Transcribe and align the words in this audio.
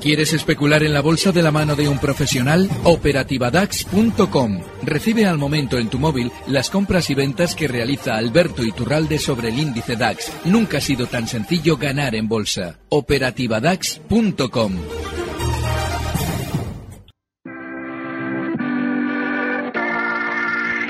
¿Quieres 0.00 0.32
especular 0.32 0.82
en 0.82 0.94
la 0.94 1.02
bolsa 1.02 1.30
de 1.30 1.42
la 1.42 1.50
mano 1.50 1.76
de 1.76 1.86
un 1.88 1.98
profesional? 1.98 2.70
Operativadax.com. 2.84 4.60
Recibe 4.82 5.26
al 5.26 5.36
momento 5.36 5.76
en 5.76 5.90
tu 5.90 5.98
móvil 5.98 6.32
las 6.46 6.70
compras 6.70 7.10
y 7.10 7.14
ventas 7.14 7.54
que 7.54 7.68
realiza 7.68 8.16
Alberto 8.16 8.64
Iturralde 8.64 9.18
sobre 9.18 9.50
el 9.50 9.58
índice 9.58 9.96
DAX. 9.96 10.32
Nunca 10.46 10.78
ha 10.78 10.80
sido 10.80 11.06
tan 11.06 11.28
sencillo 11.28 11.76
ganar 11.76 12.14
en 12.14 12.28
bolsa. 12.28 12.78
Operativadax.com. 12.88 14.72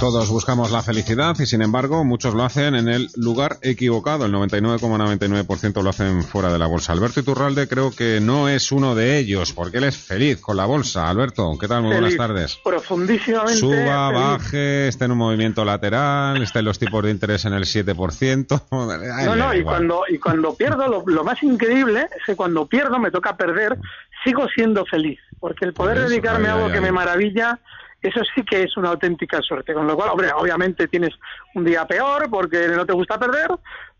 Todos 0.00 0.30
buscamos 0.30 0.70
la 0.70 0.80
felicidad 0.80 1.34
y 1.40 1.46
sin 1.46 1.60
embargo 1.60 2.04
muchos 2.04 2.32
lo 2.32 2.44
hacen 2.44 2.76
en 2.76 2.88
el 2.88 3.08
lugar 3.16 3.56
equivocado. 3.62 4.26
El 4.26 4.32
99,99% 4.32 5.82
lo 5.82 5.90
hacen 5.90 6.22
fuera 6.22 6.52
de 6.52 6.58
la 6.58 6.66
bolsa. 6.66 6.92
Alberto 6.92 7.18
Iturralde 7.18 7.66
creo 7.66 7.90
que 7.90 8.20
no 8.20 8.48
es 8.48 8.70
uno 8.70 8.94
de 8.94 9.18
ellos 9.18 9.52
porque 9.52 9.78
él 9.78 9.84
es 9.84 9.96
feliz 9.96 10.40
con 10.40 10.56
la 10.56 10.66
bolsa. 10.66 11.08
Alberto, 11.10 11.50
¿qué 11.60 11.66
tal? 11.66 11.82
Muy 11.82 11.94
buenas 11.94 12.16
tardes. 12.16 12.60
Profundísimamente. 12.62 13.58
Suba, 13.58 14.12
baje, 14.12 14.86
esté 14.86 15.06
en 15.06 15.12
un 15.12 15.18
movimiento 15.18 15.64
lateral, 15.64 16.40
esté 16.42 16.60
en 16.60 16.66
los 16.66 16.78
tipos 16.78 17.02
de 17.02 17.10
interés 17.10 17.44
en 17.44 17.54
el 17.54 17.64
7%. 17.64 18.62
no, 19.24 19.36
no, 19.36 19.54
y 19.54 19.64
cuando, 19.64 20.04
y 20.08 20.18
cuando 20.18 20.54
pierdo, 20.54 20.86
lo, 20.86 21.02
lo, 21.06 21.24
más 21.24 21.42
increíble 21.42 22.06
es 22.16 22.24
que 22.24 22.36
cuando 22.36 22.66
pierdo, 22.66 23.00
me 23.00 23.10
toca 23.10 23.36
perder, 23.36 23.76
sigo 24.22 24.46
siendo 24.54 24.86
feliz. 24.86 25.18
Porque 25.40 25.64
el 25.64 25.72
poder 25.72 26.08
dedicarme 26.08 26.48
a 26.48 26.54
algo 26.54 26.70
que 26.70 26.80
me 26.80 26.92
maravilla 26.92 27.58
eso 28.02 28.20
sí 28.34 28.42
que 28.44 28.62
es 28.62 28.76
una 28.76 28.90
auténtica 28.90 29.40
suerte. 29.42 29.74
Con 29.74 29.86
lo 29.86 29.96
cual, 29.96 30.10
hombre, 30.10 30.30
obviamente 30.32 30.88
tienes 30.88 31.10
un 31.54 31.64
día 31.64 31.86
peor 31.86 32.28
porque 32.30 32.68
no 32.68 32.86
te 32.86 32.92
gusta 32.92 33.18
perder, 33.18 33.48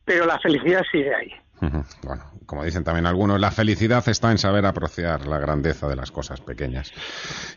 pero 0.05 0.27
la 0.27 0.39
felicidad 0.39 0.83
sigue 0.91 1.15
ahí. 1.15 1.33
Bueno, 1.61 2.25
como 2.49 2.65
dicen 2.65 2.83
también 2.83 3.05
algunos, 3.05 3.39
la 3.39 3.51
felicidad 3.51 4.03
está 4.09 4.31
en 4.31 4.39
saber 4.39 4.65
apreciar 4.65 5.27
la 5.27 5.39
grandeza 5.39 5.87
de 5.87 5.97
las 5.97 6.11
cosas 6.11 6.41
pequeñas. 6.41 6.91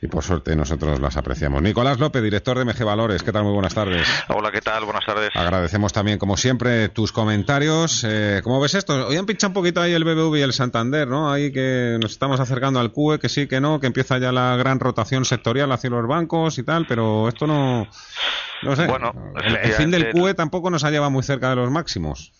Y 0.01 0.07
por 0.07 0.21
suerte 0.21 0.53
nosotros 0.53 0.99
las 0.99 1.15
apreciamos. 1.15 1.61
Nicolás 1.61 1.97
López, 1.97 2.21
director 2.21 2.57
de 2.57 2.65
MG 2.65 2.83
Valores. 2.83 3.23
¿Qué 3.23 3.31
tal? 3.31 3.45
Muy 3.45 3.53
buenas 3.53 3.73
tardes. 3.73 4.05
Hola, 4.27 4.51
¿qué 4.51 4.59
tal? 4.59 4.83
Buenas 4.83 5.05
tardes. 5.05 5.29
Agradecemos 5.33 5.93
también, 5.93 6.19
como 6.19 6.35
siempre, 6.35 6.89
tus 6.89 7.13
comentarios. 7.13 8.05
Eh, 8.05 8.41
¿Cómo 8.43 8.59
ves 8.59 8.75
esto? 8.75 9.07
Hoy 9.07 9.15
han 9.15 9.25
pinchado 9.25 9.51
un 9.51 9.53
poquito 9.53 9.79
ahí 9.79 9.93
el 9.93 10.03
BBV 10.03 10.35
y 10.39 10.41
el 10.41 10.51
Santander, 10.51 11.07
¿no? 11.07 11.31
Ahí 11.31 11.53
que 11.53 11.97
nos 12.01 12.11
estamos 12.11 12.41
acercando 12.41 12.81
al 12.81 12.91
QE, 12.91 13.17
que 13.17 13.29
sí, 13.29 13.47
que 13.47 13.61
no, 13.61 13.79
que 13.79 13.87
empieza 13.87 14.17
ya 14.17 14.33
la 14.33 14.57
gran 14.57 14.81
rotación 14.81 15.23
sectorial 15.23 15.71
hacia 15.71 15.89
los 15.89 16.05
bancos 16.05 16.57
y 16.57 16.63
tal, 16.63 16.85
pero 16.85 17.29
esto 17.29 17.47
no... 17.47 17.87
No 18.61 18.75
sé. 18.75 18.87
Bueno, 18.87 19.13
el, 19.41 19.71
fin 19.71 19.89
del 19.89 20.11
QE 20.11 20.33
tampoco 20.33 20.69
nos 20.69 20.83
ha 20.83 20.91
llevado 20.91 21.11
muy 21.11 21.23
cerca 21.23 21.49
de 21.49 21.55
los 21.55 21.71
máximos. 21.71 22.33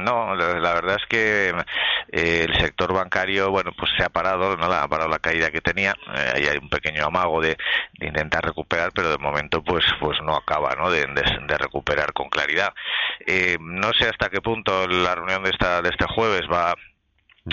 No, 0.00 0.34
la, 0.34 0.74
verdad 0.74 0.96
es 1.00 1.06
que 1.08 1.54
eh, 2.12 2.46
el 2.48 2.60
sector 2.60 2.92
bancario, 2.92 3.50
bueno, 3.50 3.72
pues 3.76 3.90
se 3.96 4.04
ha 4.04 4.08
parado, 4.08 4.56
no 4.56 4.66
ha 4.66 4.88
parado 4.88 5.08
la 5.08 5.18
caída 5.18 5.50
que 5.50 5.60
tenía. 5.60 5.94
Eh, 6.14 6.32
ahí 6.34 6.46
hay 6.46 6.58
un 6.58 6.68
pequeño 6.68 7.04
amago 7.06 7.40
de, 7.40 7.56
intentar 8.00 8.44
recuperar, 8.44 8.92
pero 8.92 9.10
de 9.10 9.18
momento, 9.18 9.62
pues, 9.62 9.84
pues 10.00 10.18
no 10.22 10.36
acaba, 10.36 10.74
¿no? 10.76 10.90
De, 10.90 11.06
recuperar 11.58 12.12
con 12.12 12.28
claridad. 12.30 12.72
Eh, 13.26 13.58
no 13.60 13.92
sé 13.92 14.08
hasta 14.08 14.30
qué 14.30 14.40
punto 14.40 14.86
la 14.88 15.14
reunión 15.14 15.42
de 15.42 15.50
esta 15.50 15.82
de 15.82 15.90
este 15.90 16.06
jueves 16.06 16.42
va 16.50 16.74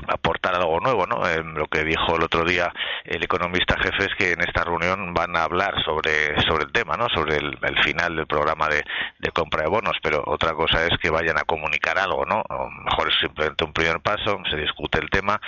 aportar 0.08 0.56
algo 0.56 0.80
nuevo, 0.80 1.06
¿no? 1.06 1.22
lo 1.44 1.68
que 1.68 1.84
dijo 1.84 2.16
el 2.16 2.24
otro 2.24 2.44
día 2.44 2.72
el 3.08 3.24
economista 3.24 3.78
jefe 3.80 4.06
es 4.06 4.16
que 4.16 4.32
en 4.34 4.42
esta 4.42 4.64
reunión 4.64 5.14
van 5.14 5.36
a 5.36 5.44
hablar 5.44 5.82
sobre, 5.84 6.40
sobre 6.42 6.66
el 6.66 6.72
tema, 6.72 6.98
¿no? 6.98 7.08
Sobre 7.10 7.38
el, 7.38 7.58
final 7.84 8.16
del 8.16 8.28
programa 8.28 8.68
de, 8.68 8.84
de, 9.20 9.32
compra 9.32 9.64
de 9.64 9.70
bonos, 9.70 9.98
pero 10.04 10.24
otra 10.26 10.54
cosa 10.54 10.86
es 10.86 10.98
que 11.00 11.10
vayan 11.10 11.38
a 11.38 11.44
comunicar 11.44 11.98
algo, 11.98 12.26
¿no? 12.26 12.44
A 12.50 12.68
mejor 12.84 13.10
es 13.10 13.16
simplemente 13.22 13.64
un 13.64 13.72
primer 13.72 14.02
paso, 14.02 14.40
se 14.50 14.58
discute 14.58 15.00
el 15.00 15.10
tema, 15.10 15.40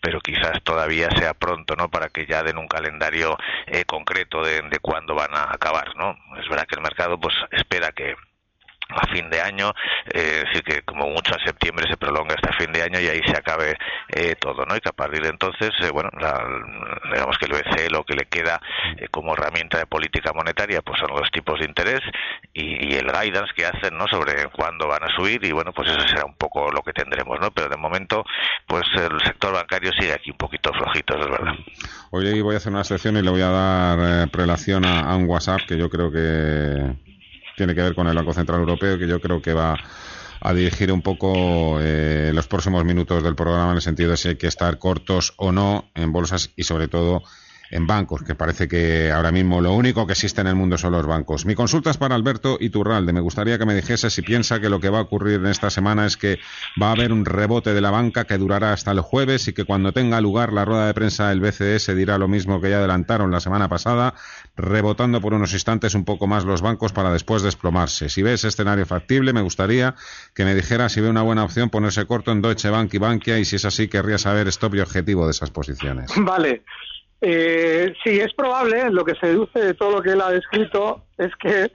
pero 0.00 0.20
quizás 0.20 0.62
todavía 0.62 1.08
sea 1.16 1.34
pronto, 1.34 1.76
¿no? 1.76 1.88
Para 1.88 2.08
que 2.08 2.26
ya 2.26 2.42
den 2.42 2.58
un 2.58 2.68
calendario 2.68 3.38
eh, 3.66 3.84
concreto 3.84 4.42
de, 4.42 4.60
de 4.62 4.78
cuándo 4.80 5.14
van 5.14 5.34
a 5.34 5.44
acabar, 5.52 5.96
¿no? 5.96 6.16
Es 6.38 6.48
verdad 6.48 6.66
que 6.66 6.76
el 6.76 6.82
mercado 6.82 7.18
pues 7.18 7.34
espera 7.52 7.92
que 7.92 8.16
a 8.88 9.06
fin 9.08 9.28
de 9.30 9.40
año, 9.40 9.72
eh, 10.06 10.44
decir 10.46 10.62
que 10.62 10.82
como 10.82 11.08
mucho 11.08 11.34
a 11.34 11.44
septiembre 11.44 11.86
se 11.88 11.96
prolonga 11.96 12.34
hasta 12.34 12.56
fin 12.56 12.72
de 12.72 12.82
año 12.82 12.98
y 13.00 13.06
ahí 13.06 13.20
se 13.26 13.36
acabe 13.36 13.76
eh, 14.08 14.34
todo, 14.36 14.64
¿no? 14.64 14.76
Y 14.76 14.80
que 14.80 14.88
a 14.88 14.92
partir 14.92 15.22
de 15.22 15.28
entonces, 15.28 15.70
eh, 15.82 15.90
bueno, 15.90 16.10
digamos 17.12 17.36
que 17.38 17.46
el 17.46 17.52
BCE 17.52 17.90
lo 17.90 18.04
que 18.04 18.14
le 18.14 18.24
queda 18.24 18.60
eh, 18.96 19.08
como 19.10 19.34
herramienta 19.34 19.78
de 19.78 19.86
política 19.86 20.32
monetaria, 20.32 20.80
pues 20.82 20.98
son 20.98 21.14
los 21.14 21.30
tipos 21.30 21.58
de 21.58 21.66
interés 21.66 22.00
y, 22.54 22.88
el 22.98 23.06
guidance 23.06 23.52
que 23.54 23.66
hacen, 23.66 23.96
¿no? 23.96 24.06
Sobre 24.08 24.46
cuándo 24.50 24.88
van 24.88 25.04
a 25.04 25.14
subir 25.14 25.44
y 25.44 25.52
bueno, 25.52 25.72
pues 25.72 25.90
eso 25.90 26.00
será 26.08 26.24
un 26.24 26.34
poco 26.34 26.70
lo 26.70 26.82
que 26.82 26.92
tendremos, 26.92 27.38
¿no? 27.40 27.50
Pero 27.50 27.68
de 27.68 27.76
momento, 27.76 28.24
pues 28.66 28.84
el 28.94 29.20
sector 29.24 29.52
bancario 29.52 29.92
sigue 29.92 30.12
aquí 30.12 30.30
un 30.30 30.38
poquito 30.38 30.72
flojito, 30.72 31.18
es 31.18 31.30
verdad. 31.30 31.54
Hoy 32.10 32.40
voy 32.40 32.54
a 32.54 32.58
hacer 32.58 32.72
una 32.72 32.84
sección 32.84 33.16
y 33.16 33.22
le 33.22 33.30
voy 33.30 33.42
a 33.42 33.50
dar 33.50 34.28
prelación 34.30 34.84
a 34.86 35.14
un 35.14 35.26
WhatsApp 35.26 35.60
que 35.68 35.76
yo 35.76 35.88
creo 35.90 36.10
que 36.10 36.96
tiene 37.58 37.74
que 37.74 37.82
ver 37.82 37.94
con 37.94 38.06
el 38.06 38.16
Banco 38.16 38.32
Central 38.32 38.60
Europeo, 38.60 38.98
que 38.98 39.06
yo 39.06 39.20
creo 39.20 39.42
que 39.42 39.52
va 39.52 39.76
a 40.40 40.54
dirigir 40.54 40.90
un 40.92 41.02
poco 41.02 41.78
eh, 41.80 42.30
los 42.32 42.46
próximos 42.46 42.84
minutos 42.84 43.22
del 43.22 43.34
programa 43.34 43.72
en 43.72 43.76
el 43.76 43.82
sentido 43.82 44.12
de 44.12 44.16
si 44.16 44.28
hay 44.28 44.36
que 44.36 44.46
estar 44.46 44.78
cortos 44.78 45.34
o 45.36 45.52
no 45.52 45.90
en 45.94 46.12
bolsas 46.12 46.50
y 46.56 46.62
sobre 46.62 46.88
todo 46.88 47.22
en 47.70 47.86
bancos, 47.86 48.22
que 48.22 48.34
parece 48.34 48.68
que 48.68 49.10
ahora 49.12 49.30
mismo 49.30 49.60
lo 49.60 49.72
único 49.72 50.06
que 50.06 50.12
existe 50.12 50.40
en 50.40 50.46
el 50.46 50.54
mundo 50.54 50.78
son 50.78 50.92
los 50.92 51.06
bancos. 51.06 51.44
Mi 51.44 51.54
consulta 51.54 51.90
es 51.90 51.96
para 51.96 52.14
Alberto 52.14 52.56
Iturralde. 52.60 53.12
Me 53.12 53.20
gustaría 53.20 53.58
que 53.58 53.66
me 53.66 53.74
dijese 53.74 54.10
si 54.10 54.22
piensa 54.22 54.60
que 54.60 54.68
lo 54.68 54.80
que 54.80 54.88
va 54.88 54.98
a 54.98 55.02
ocurrir 55.02 55.40
en 55.40 55.46
esta 55.46 55.70
semana 55.70 56.06
es 56.06 56.16
que 56.16 56.38
va 56.80 56.88
a 56.88 56.92
haber 56.92 57.12
un 57.12 57.24
rebote 57.24 57.74
de 57.74 57.80
la 57.80 57.90
banca 57.90 58.24
que 58.24 58.38
durará 58.38 58.72
hasta 58.72 58.90
el 58.90 59.00
jueves 59.00 59.48
y 59.48 59.52
que 59.52 59.64
cuando 59.64 59.92
tenga 59.92 60.20
lugar 60.20 60.52
la 60.52 60.64
rueda 60.64 60.86
de 60.86 60.94
prensa 60.94 61.28
del 61.28 61.40
BCE 61.40 61.78
se 61.78 61.94
dirá 61.94 62.18
lo 62.18 62.28
mismo 62.28 62.60
que 62.60 62.70
ya 62.70 62.78
adelantaron 62.78 63.30
la 63.30 63.40
semana 63.40 63.68
pasada, 63.68 64.14
rebotando 64.56 65.20
por 65.20 65.34
unos 65.34 65.52
instantes 65.52 65.94
un 65.94 66.04
poco 66.04 66.26
más 66.26 66.44
los 66.44 66.62
bancos 66.62 66.92
para 66.92 67.12
después 67.12 67.42
desplomarse. 67.42 68.08
Si 68.08 68.22
ve 68.22 68.34
ese 68.34 68.48
escenario 68.48 68.86
factible, 68.86 69.32
me 69.32 69.42
gustaría 69.42 69.94
que 70.34 70.44
me 70.44 70.54
dijera 70.54 70.88
si 70.88 71.00
ve 71.00 71.08
una 71.08 71.22
buena 71.22 71.44
opción 71.44 71.70
ponerse 71.70 72.06
corto 72.06 72.32
en 72.32 72.40
Deutsche 72.40 72.70
Bank 72.70 72.94
y 72.94 72.98
Bankia 72.98 73.38
y 73.38 73.44
si 73.44 73.56
es 73.56 73.64
así, 73.64 73.88
querría 73.88 74.18
saber 74.18 74.48
stop 74.48 74.74
y 74.74 74.80
objetivo 74.80 75.26
de 75.26 75.32
esas 75.32 75.50
posiciones. 75.50 76.10
Vale. 76.16 76.62
Eh, 77.20 77.92
sí, 78.04 78.20
es 78.20 78.32
probable, 78.34 78.90
lo 78.90 79.04
que 79.04 79.14
se 79.16 79.28
deduce 79.28 79.58
de 79.58 79.74
todo 79.74 79.90
lo 79.96 80.02
que 80.02 80.10
él 80.10 80.20
ha 80.20 80.30
descrito 80.30 81.04
es 81.16 81.34
que 81.36 81.70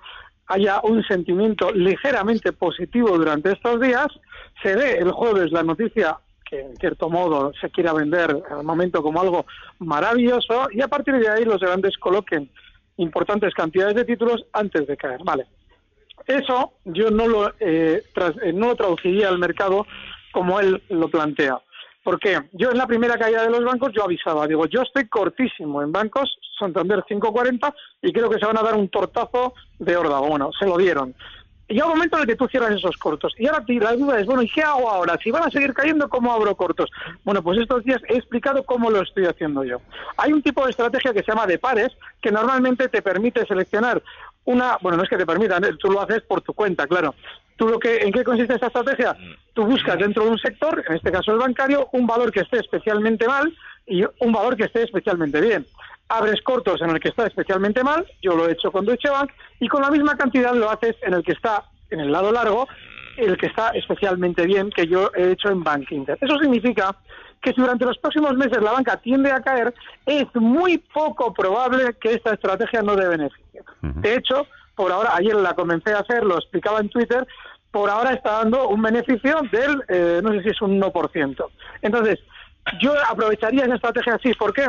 haya 0.48 0.80
un 0.84 1.04
sentimiento 1.04 1.72
ligeramente 1.72 2.54
positivo 2.54 3.18
durante 3.18 3.52
estos 3.52 3.80
días. 3.80 4.08
Se 4.62 4.76
ve 4.76 4.98
el 4.98 5.12
jueves 5.12 5.52
la 5.52 5.64
noticia 5.64 6.18
que 6.50 6.62
en 6.62 6.76
cierto 6.78 7.10
modo 7.10 7.52
se 7.60 7.70
quiera 7.70 7.94
vender 7.94 8.44
al 8.52 8.64
momento 8.64 9.02
como 9.02 9.22
algo 9.22 9.46
maravilloso 9.80 10.68
y 10.72 10.82
a 10.82 10.88
partir 10.88 11.16
de 11.16 11.30
ahí 11.30 11.46
los 11.46 11.60
grandes 11.60 11.98
coloquen 11.98 12.50
importantes 12.98 13.54
cantidades 13.54 13.96
de 13.96 14.06
títulos 14.06 14.46
antes 14.54 14.86
de 14.86 14.98
caer. 14.98 15.22
Vale. 15.24 15.46
Eso 16.28 16.74
yo 16.86 17.10
no 17.10 17.28
lo, 17.28 17.50
eh, 17.60 18.04
eh 18.44 18.54
no 18.54 18.68
lo 18.68 18.76
traduciría 18.76 19.30
al 19.30 19.40
mercado 19.40 19.86
como 20.32 20.60
él 20.60 20.82
lo 20.90 21.10
plantea. 21.10 21.60
Porque 22.04 22.38
yo 22.52 22.72
en 22.72 22.78
la 22.78 22.88
primera 22.88 23.18
caída 23.18 23.44
de 23.44 23.50
los 23.50 23.64
bancos 23.64 23.92
yo 23.94 24.04
avisaba, 24.04 24.46
digo, 24.48 24.66
yo 24.66 24.82
estoy 24.82 25.08
cortísimo 25.08 25.82
en 25.82 25.92
bancos, 25.92 26.38
Santander 26.60 27.04
540, 27.08 27.74
y 28.02 28.12
creo 28.12 28.30
que 28.30 28.40
se 28.40 28.46
van 28.46 28.58
a 28.58 28.64
dar 28.64 28.76
un 28.76 28.90
tortazo 28.90 29.54
de 29.80 29.96
órdago. 29.96 30.28
Bueno, 30.28 30.52
se 30.58 30.66
lo 30.66 30.78
dieron. 30.78 31.16
llega 31.70 31.86
un 31.86 31.94
momento 31.94 32.18
en 32.18 32.24
el 32.24 32.28
que 32.28 32.36
tú 32.36 32.48
cierras 32.48 32.72
esos 32.72 32.98
cortos. 32.98 33.34
Y 33.38 33.48
ahora 33.48 33.64
la 33.68 33.96
duda 33.96 34.20
es, 34.20 34.26
bueno, 34.26 34.42
¿y 34.42 34.50
qué 34.50 34.62
hago 34.62 34.90
ahora? 34.90 35.18
Si 35.24 35.32
van 35.32 35.44
a 35.44 35.50
seguir 35.50 35.74
cayendo, 35.74 36.10
¿cómo 36.10 36.34
abro 36.34 36.56
cortos? 36.56 36.90
Bueno, 37.24 37.42
pues 37.42 37.60
estos 37.60 37.84
días 37.86 38.02
he 38.10 38.18
explicado 38.18 38.64
cómo 38.64 38.92
lo 38.92 39.02
estoy 39.02 39.26
haciendo 39.26 39.64
yo. 39.64 39.80
Hay 40.18 40.34
un 40.34 40.42
tipo 40.42 40.66
de 40.66 40.72
estrategia 40.72 41.14
que 41.14 41.24
se 41.24 41.32
llama 41.32 41.48
de 41.48 41.58
pares, 41.58 41.90
que 42.22 42.32
normalmente 42.32 42.90
te 42.90 43.02
permite 43.02 43.46
seleccionar 43.46 44.04
una, 44.46 44.78
bueno, 44.82 44.98
no 44.98 45.04
es 45.04 45.10
que 45.10 45.18
te 45.18 45.26
permitan, 45.26 45.64
tú 45.78 45.92
lo 45.92 46.02
haces 46.02 46.22
por 46.24 46.42
tu 46.42 46.54
cuenta, 46.54 46.88
claro. 46.88 47.16
¿Tú 47.56 47.68
lo 47.68 47.80
que, 47.80 47.98
¿En 47.98 48.12
qué 48.12 48.24
consiste 48.24 48.56
esta 48.56 48.68
estrategia? 48.68 49.16
Tú 49.54 49.66
buscas 49.66 49.98
dentro 49.98 50.24
de 50.24 50.32
un 50.32 50.40
sector, 50.40 50.84
en 50.88 50.96
este 50.96 51.12
caso 51.12 51.32
el 51.32 51.38
bancario, 51.38 51.88
un 51.94 52.08
valor 52.08 52.32
que 52.32 52.42
esté 52.42 52.60
especialmente 52.60 53.28
mal 53.28 53.56
y 53.86 54.04
un 54.04 54.32
valor 54.32 54.58
que 54.58 54.64
esté 54.64 54.84
especialmente 54.84 55.40
bien 55.40 55.66
abres 56.10 56.42
cortos 56.42 56.82
en 56.82 56.92
el 56.92 57.00
que 57.00 57.10
está 57.10 57.26
especialmente 57.26 57.84
mal, 57.84 58.06
yo 58.22 58.36
lo 58.36 58.48
he 58.48 58.54
hecho 58.54 58.72
con 58.72 58.86
Deutsche 58.86 59.10
Bank, 59.10 59.32
y 59.60 59.68
con 59.68 59.82
la 59.82 59.90
misma 59.90 60.16
cantidad 60.18 60.54
lo 60.54 60.70
haces 60.70 60.96
en 61.02 61.14
el 61.14 61.24
que 61.24 61.32
está 61.32 61.66
en 61.90 62.00
el 62.00 62.12
lado 62.12 62.32
largo, 62.32 62.68
el 63.18 63.38
que 63.38 63.48
está 63.48 63.70
especialmente 63.70 64.46
bien, 64.46 64.70
que 64.70 64.88
yo 64.88 65.12
he 65.16 65.32
hecho 65.32 65.50
en 65.50 65.64
Bank 65.64 65.92
Inter. 65.92 66.18
Eso 66.20 66.38
significa 66.40 66.96
que 67.42 67.52
si 67.52 67.62
durante 67.62 67.86
los 67.86 67.98
próximos 67.98 68.36
meses 68.36 68.62
la 68.62 68.72
banca 68.72 68.98
tiende 68.98 69.32
a 69.32 69.42
caer, 69.42 69.74
es 70.06 70.26
muy 70.36 70.78
poco 70.78 71.34
probable 71.34 71.94
que 72.00 72.14
esta 72.14 72.34
estrategia 72.34 72.82
no 72.82 72.96
dé 72.96 73.08
beneficio. 73.08 73.64
De 73.82 74.16
hecho, 74.16 74.48
por 74.76 74.92
ahora, 74.92 75.12
ayer 75.16 75.36
la 75.36 75.54
comencé 75.54 75.94
a 75.94 76.00
hacer, 76.00 76.24
lo 76.24 76.36
explicaba 76.36 76.80
en 76.80 76.90
Twitter, 76.90 77.28
por 77.70 77.90
ahora 77.90 78.14
está 78.14 78.34
dando 78.40 78.70
un 78.70 78.82
beneficio 78.82 79.42
del, 79.52 79.84
eh, 79.90 80.22
no 80.24 80.32
sé 80.32 80.44
si 80.44 80.50
es 80.50 80.62
un 80.62 80.80
1%. 80.80 81.50
Entonces, 81.82 82.20
yo 82.80 82.94
aprovecharía 83.10 83.66
esa 83.66 83.76
estrategia 83.76 84.16
así. 84.16 84.34
¿Por 84.34 84.54
qué? 84.54 84.68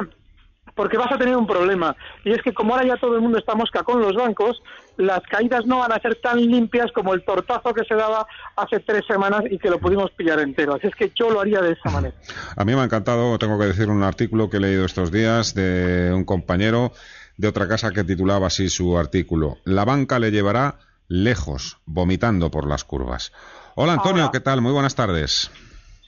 Porque 0.74 0.96
vas 0.96 1.12
a 1.12 1.18
tener 1.18 1.36
un 1.36 1.46
problema. 1.46 1.96
Y 2.24 2.32
es 2.32 2.42
que 2.42 2.52
como 2.52 2.74
ahora 2.74 2.86
ya 2.86 2.96
todo 2.96 3.14
el 3.16 3.20
mundo 3.20 3.38
está 3.38 3.54
mosca 3.54 3.82
con 3.82 4.00
los 4.00 4.14
bancos, 4.14 4.62
las 4.96 5.20
caídas 5.22 5.66
no 5.66 5.78
van 5.78 5.92
a 5.92 6.00
ser 6.00 6.16
tan 6.16 6.40
limpias 6.40 6.90
como 6.92 7.14
el 7.14 7.24
tortazo 7.24 7.72
que 7.74 7.84
se 7.84 7.94
daba 7.94 8.26
hace 8.56 8.80
tres 8.80 9.02
semanas 9.06 9.42
y 9.50 9.58
que 9.58 9.70
lo 9.70 9.78
pudimos 9.78 10.10
pillar 10.12 10.40
entero. 10.40 10.74
Así 10.74 10.86
es 10.86 10.94
que 10.94 11.12
yo 11.14 11.30
lo 11.30 11.40
haría 11.40 11.60
de 11.60 11.72
esa 11.72 11.90
manera. 11.90 12.14
A 12.56 12.64
mí 12.64 12.74
me 12.74 12.80
ha 12.80 12.84
encantado, 12.84 13.38
tengo 13.38 13.58
que 13.58 13.66
decir, 13.66 13.88
un 13.88 14.02
artículo 14.02 14.50
que 14.50 14.56
he 14.56 14.60
leído 14.60 14.84
estos 14.84 15.12
días 15.12 15.54
de 15.54 16.12
un 16.14 16.24
compañero 16.24 16.92
de 17.36 17.48
otra 17.48 17.68
casa 17.68 17.90
que 17.90 18.04
titulaba 18.04 18.46
así 18.46 18.68
su 18.68 18.96
artículo. 18.98 19.58
La 19.64 19.84
banca 19.84 20.18
le 20.18 20.30
llevará 20.30 20.78
lejos, 21.08 21.78
vomitando 21.84 22.50
por 22.50 22.66
las 22.66 22.84
curvas. 22.84 23.32
Hola 23.74 23.94
Antonio, 23.94 24.30
¿qué 24.30 24.40
tal? 24.40 24.60
Muy 24.60 24.72
buenas 24.72 24.94
tardes. 24.94 25.50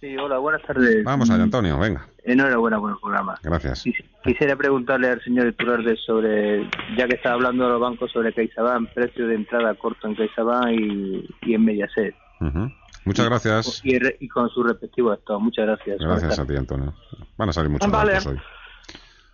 Sí, 0.06 0.16
hola, 0.16 0.38
buenas 0.38 0.62
tardes. 0.62 1.02
Vamos 1.02 1.28
allá, 1.30 1.42
Antonio, 1.42 1.80
venga. 1.80 2.06
Enhorabuena 2.22 2.78
por 2.78 2.92
el 2.92 2.96
programa. 2.98 3.36
Gracias. 3.42 3.82
Quisiera 4.22 4.54
preguntarle 4.54 5.08
al 5.08 5.20
señor 5.24 5.48
Iturralde 5.48 5.96
sobre, 5.96 6.62
ya 6.96 7.08
que 7.08 7.16
está 7.16 7.32
hablando 7.32 7.64
de 7.64 7.70
los 7.70 7.80
bancos 7.80 8.12
sobre 8.12 8.32
CaixaBank, 8.32 8.90
precio 8.90 9.26
de 9.26 9.34
entrada 9.34 9.74
corto 9.74 10.06
en 10.06 10.14
CaixaBank 10.14 10.70
y, 10.70 11.28
y 11.42 11.54
en 11.54 11.64
Mediaset. 11.64 12.14
Muchas 13.04 13.26
gracias. 13.26 13.80
Y, 13.82 14.28
con 14.28 14.48
su 14.50 14.62
respectivo 14.62 15.12
estado. 15.12 15.40
Muchas 15.40 15.66
gracias. 15.66 15.98
Gracias 15.98 16.38
a 16.38 16.46
ti, 16.46 16.54
Antonio. 16.54 16.94
Van 17.36 17.48
a 17.48 17.52
salir 17.52 17.70
muchos 17.70 17.90
vale. 17.90 18.18
hoy. 18.24 18.40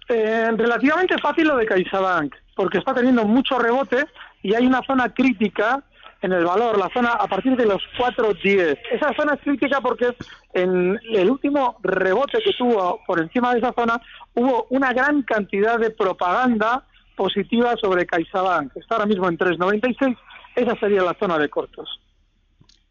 Eh, 0.08 0.50
relativamente 0.56 1.18
fácil 1.18 1.48
lo 1.48 1.56
de 1.58 1.66
CaixaBank, 1.66 2.34
porque 2.56 2.78
está 2.78 2.94
teniendo 2.94 3.26
mucho 3.26 3.58
rebote 3.58 4.06
y 4.42 4.54
hay 4.54 4.66
una 4.66 4.80
zona 4.86 5.12
crítica 5.12 5.84
en 6.22 6.32
el 6.32 6.44
valor, 6.44 6.78
la 6.78 6.88
zona 6.94 7.10
a 7.10 7.26
partir 7.26 7.56
de 7.56 7.66
los 7.66 7.82
4.10. 7.98 8.78
Esa 8.92 9.12
zona 9.14 9.34
es 9.34 9.40
crítica 9.40 9.80
porque 9.80 10.14
en 10.54 10.98
el 11.12 11.30
último 11.30 11.76
rebote 11.82 12.38
que 12.44 12.52
tuvo 12.56 13.00
por 13.04 13.20
encima 13.20 13.52
de 13.52 13.58
esa 13.58 13.72
zona 13.72 14.00
hubo 14.34 14.66
una 14.70 14.92
gran 14.92 15.22
cantidad 15.22 15.78
de 15.78 15.90
propaganda 15.90 16.84
positiva 17.16 17.74
sobre 17.80 18.06
CaixaBank. 18.06 18.76
Está 18.76 18.94
ahora 18.94 19.06
mismo 19.06 19.28
en 19.28 19.36
3.96. 19.36 20.16
Esa 20.54 20.76
sería 20.76 21.02
la 21.02 21.14
zona 21.14 21.38
de 21.38 21.48
cortos. 21.48 22.00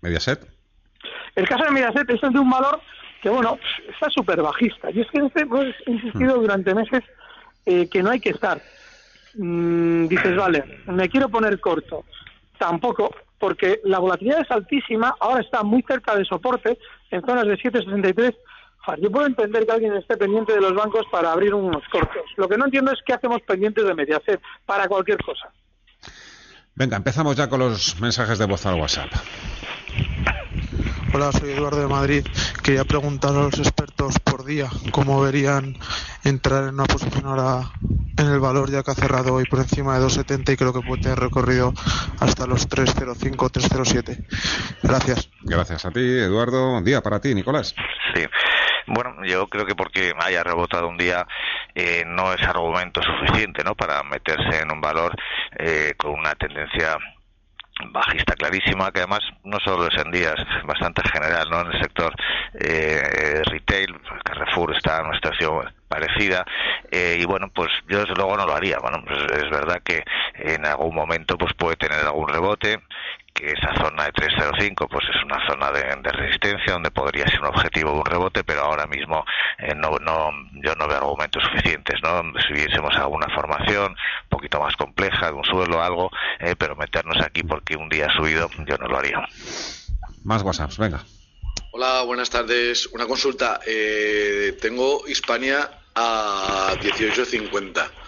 ¿Mediaset? 0.02 0.46
El 1.36 1.48
caso 1.48 1.64
de 1.64 1.72
Mediaset 1.72 2.10
es 2.10 2.22
de 2.22 2.40
un 2.40 2.50
valor 2.50 2.82
que, 3.22 3.30
bueno, 3.30 3.58
está 3.94 4.10
súper 4.10 4.42
bajista. 4.42 4.92
Y 4.92 5.02
es 5.02 5.08
que 5.10 5.20
este, 5.26 5.46
pues, 5.46 5.74
he 5.86 5.92
insistido 5.92 6.38
mm. 6.38 6.42
durante 6.42 6.76
meses 6.76 7.02
eh, 7.66 7.88
que 7.90 8.04
no 8.04 8.10
hay 8.10 8.20
que 8.20 8.32
estar. 8.32 8.62
Mm, 9.36 10.08
dices, 10.08 10.36
vale, 10.36 10.82
me 10.88 11.08
quiero 11.08 11.30
poner 11.30 11.58
corto 11.62 12.04
Tampoco, 12.62 13.10
porque 13.40 13.82
la 13.86 13.98
volatilidad 13.98 14.42
es 14.42 14.52
altísima, 14.52 15.16
ahora 15.20 15.42
está 15.42 15.64
muy 15.64 15.82
cerca 15.82 16.16
de 16.16 16.24
soporte, 16.26 16.78
en 17.10 17.26
zonas 17.26 17.46
de 17.46 17.58
7,63. 17.58 18.36
Yo 19.00 19.12
puedo 19.12 19.26
entender 19.26 19.66
que 19.66 19.72
alguien 19.72 19.96
esté 19.96 20.16
pendiente 20.16 20.54
de 20.54 20.62
los 20.62 20.76
bancos 20.76 21.08
para 21.12 21.32
abrir 21.32 21.56
unos 21.56 21.82
cortos. 21.92 22.22
Lo 22.38 22.48
que 22.48 22.58
no 22.58 22.66
entiendo 22.66 22.92
es 22.92 23.00
qué 23.04 23.14
hacemos 23.14 23.42
pendientes 23.48 23.84
de 23.84 23.96
Mediaset 23.96 24.40
para 24.68 24.88
cualquier 24.88 25.18
cosa. 25.24 25.52
Venga, 26.76 26.98
empezamos 26.98 27.36
ya 27.36 27.50
con 27.50 27.62
los 27.62 28.00
mensajes 28.00 28.38
de 28.38 28.46
voz 28.46 28.64
al 28.68 28.80
WhatsApp. 28.80 29.10
Hola, 31.14 31.30
soy 31.34 31.52
Eduardo 31.52 31.82
de 31.82 31.88
Madrid. 31.88 32.26
Quería 32.64 32.86
preguntar 32.86 33.32
a 33.32 33.44
los 33.44 33.60
expertos 33.60 34.18
por 34.20 34.46
día 34.46 34.70
cómo 34.92 35.20
verían 35.20 35.78
entrar 36.24 36.64
en 36.64 36.76
una 36.76 36.86
posición 36.86 37.26
ahora 37.26 37.70
en 38.18 38.28
el 38.28 38.40
valor 38.40 38.72
ya 38.72 38.82
que 38.82 38.92
ha 38.92 38.94
cerrado 38.96 39.34
hoy 39.34 39.44
por 39.44 39.60
encima 39.60 40.00
de 40.00 40.06
2,70 40.06 40.54
y 40.54 40.56
creo 40.58 40.72
que 40.72 40.80
puede 40.80 41.02
tener 41.02 41.20
recorrido 41.20 41.74
hasta 42.22 42.48
los 42.48 42.70
3,05, 42.70 43.36
3,07. 43.36 44.26
Gracias. 44.84 45.30
Gracias 45.42 45.86
a 45.86 45.92
ti, 45.92 46.00
Eduardo. 46.00 46.82
Día 46.82 47.02
para 47.02 47.20
ti, 47.20 47.36
Nicolás. 47.36 47.76
Sí. 48.16 48.26
Bueno, 48.88 49.16
yo 49.26 49.48
creo 49.48 49.66
que 49.66 49.76
porque 49.76 50.14
haya 50.18 50.44
rebotado 50.44 50.88
un 50.88 50.98
día 50.98 51.28
eh, 51.76 52.04
no 52.08 52.34
es 52.34 52.42
argumento 52.42 53.02
suficiente 53.02 53.64
¿no? 53.66 53.76
para 53.76 54.02
meterse 54.04 54.62
en 54.62 54.72
un 54.72 54.80
valor 54.80 55.14
eh, 55.58 55.94
con 55.98 56.12
una 56.12 56.36
tendencia 56.36 56.98
bajista 57.92 58.36
clarísima, 58.36 58.92
que 58.92 59.00
además 59.00 59.22
no 59.44 59.58
solo 59.64 59.88
es 59.88 59.98
en 60.04 60.12
días, 60.12 60.36
bastante 60.66 61.02
general, 61.10 61.50
¿no? 61.50 61.62
En 61.62 61.68
el 61.68 61.82
sector 61.82 62.14
eh, 62.60 63.42
retail, 63.46 64.00
Carrefour 64.24 64.76
está 64.76 65.00
en 65.00 65.08
una 65.08 65.16
situación 65.16 65.72
parecida 65.88 66.46
eh, 66.90 67.18
y 67.20 67.26
bueno, 67.26 67.50
pues 67.54 67.70
yo 67.88 68.00
desde 68.00 68.16
luego 68.16 68.38
no 68.38 68.46
lo 68.46 68.56
haría. 68.56 68.78
Bueno, 68.80 69.04
pues 69.06 69.20
es 69.44 69.50
verdad 69.50 69.82
que 69.84 70.04
en 70.36 70.66
algún 70.66 70.96
momento 70.96 71.38
pues 71.38 71.54
puede 71.54 71.76
tener 71.76 72.00
algún 72.00 72.30
rebote 72.30 72.80
que 73.34 73.52
esa 73.52 73.74
zona 73.76 74.06
de 74.06 74.12
305 74.12 74.88
pues 74.88 75.06
es 75.10 75.24
una 75.24 75.46
zona 75.48 75.72
de, 75.72 76.12
resistencia 76.12 76.74
donde 76.74 76.92
podría 76.92 77.28
ser 77.28 77.42
un 77.42 77.48
objetivo 77.48 77.92
de 77.92 77.98
un 78.00 78.06
rebote 78.06 78.44
pero 78.44 78.62
ahora 78.62 78.88
mismo 78.88 79.26
eh, 79.58 79.74
no, 79.76 79.98
no 80.00 80.32
yo 80.64 80.76
no 80.76 80.88
veo 80.88 80.98
argumentos 80.98 81.44
suficientes 81.44 81.96
no 82.04 82.22
si 82.48 82.54
viésemos 82.54 82.96
alguna 82.96 83.28
formación 83.34 83.92
un 83.92 84.30
poquito 84.30 84.60
más 84.60 84.76
compleja 84.76 85.28
de 85.28 85.34
un 85.34 85.46
suelo 85.46 85.82
algo 85.82 86.10
eh, 86.40 86.56
pero 86.58 86.76
meternos 86.76 87.18
aquí 87.24 87.44
porque 87.44 87.76
un 87.76 87.90
día 87.90 88.08
ha 88.08 88.16
subido 88.16 88.50
yo 88.68 88.78
no 88.78 88.88
lo 88.88 88.98
haría. 88.98 89.20
Más 90.24 90.44
WhatsApp 90.44 90.72
venga. 90.78 91.04
Hola 91.72 92.04
buenas 92.04 92.30
tardes. 92.30 92.88
Una 92.88 93.08
consulta 93.08 93.60
eh, 93.66 94.58
tengo 94.62 95.08
Hispania 95.08 95.70
a 95.96 96.76
18.50 96.80 98.01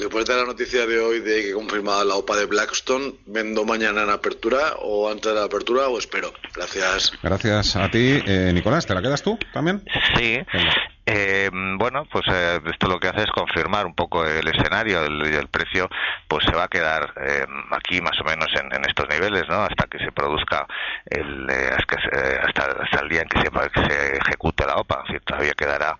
Después 0.00 0.24
de 0.24 0.34
la 0.34 0.46
noticia 0.46 0.86
de 0.86 0.98
hoy 0.98 1.20
de 1.20 1.42
que 1.42 1.52
confirmada 1.52 2.04
la 2.06 2.14
OPA 2.14 2.34
de 2.34 2.46
Blackstone, 2.46 3.16
¿vendo 3.26 3.66
mañana 3.66 4.02
en 4.02 4.08
apertura 4.08 4.76
o 4.78 5.10
antes 5.10 5.26
de 5.26 5.34
la 5.34 5.44
apertura 5.44 5.88
o 5.88 5.98
espero? 5.98 6.32
Gracias. 6.54 7.12
Gracias 7.22 7.76
a 7.76 7.90
ti. 7.90 8.18
Eh, 8.26 8.50
Nicolás, 8.54 8.86
¿te 8.86 8.94
la 8.94 9.02
quedas 9.02 9.22
tú 9.22 9.38
también? 9.52 9.84
Sí. 10.16 10.38
Eh, 11.12 11.50
bueno, 11.52 12.04
pues 12.10 12.24
eh, 12.32 12.60
esto 12.70 12.86
lo 12.86 13.00
que 13.00 13.08
hace 13.08 13.24
es 13.24 13.30
confirmar 13.30 13.84
un 13.84 13.94
poco 13.94 14.24
el 14.24 14.46
escenario 14.46 15.02
y 15.02 15.34
el, 15.34 15.48
precio, 15.48 15.88
pues 16.28 16.44
se 16.44 16.54
va 16.54 16.64
a 16.64 16.68
quedar 16.68 17.12
eh, 17.20 17.44
aquí 17.72 18.00
más 18.00 18.18
o 18.20 18.24
menos 18.24 18.46
en, 18.54 18.84
estos 18.88 19.08
niveles, 19.08 19.42
¿no? 19.48 19.62
Hasta 19.62 19.86
que 19.86 19.98
se 19.98 20.12
produzca 20.12 20.66
el, 21.06 21.50
hasta, 21.50 23.02
el 23.02 23.08
día 23.08 23.22
en 23.22 23.28
que 23.28 23.40
se, 23.40 23.50
que 23.50 23.92
se 23.92 24.16
ejecute 24.18 24.64
la 24.64 24.76
OPA. 24.76 25.02
todavía 25.24 25.52
quedará 25.52 25.98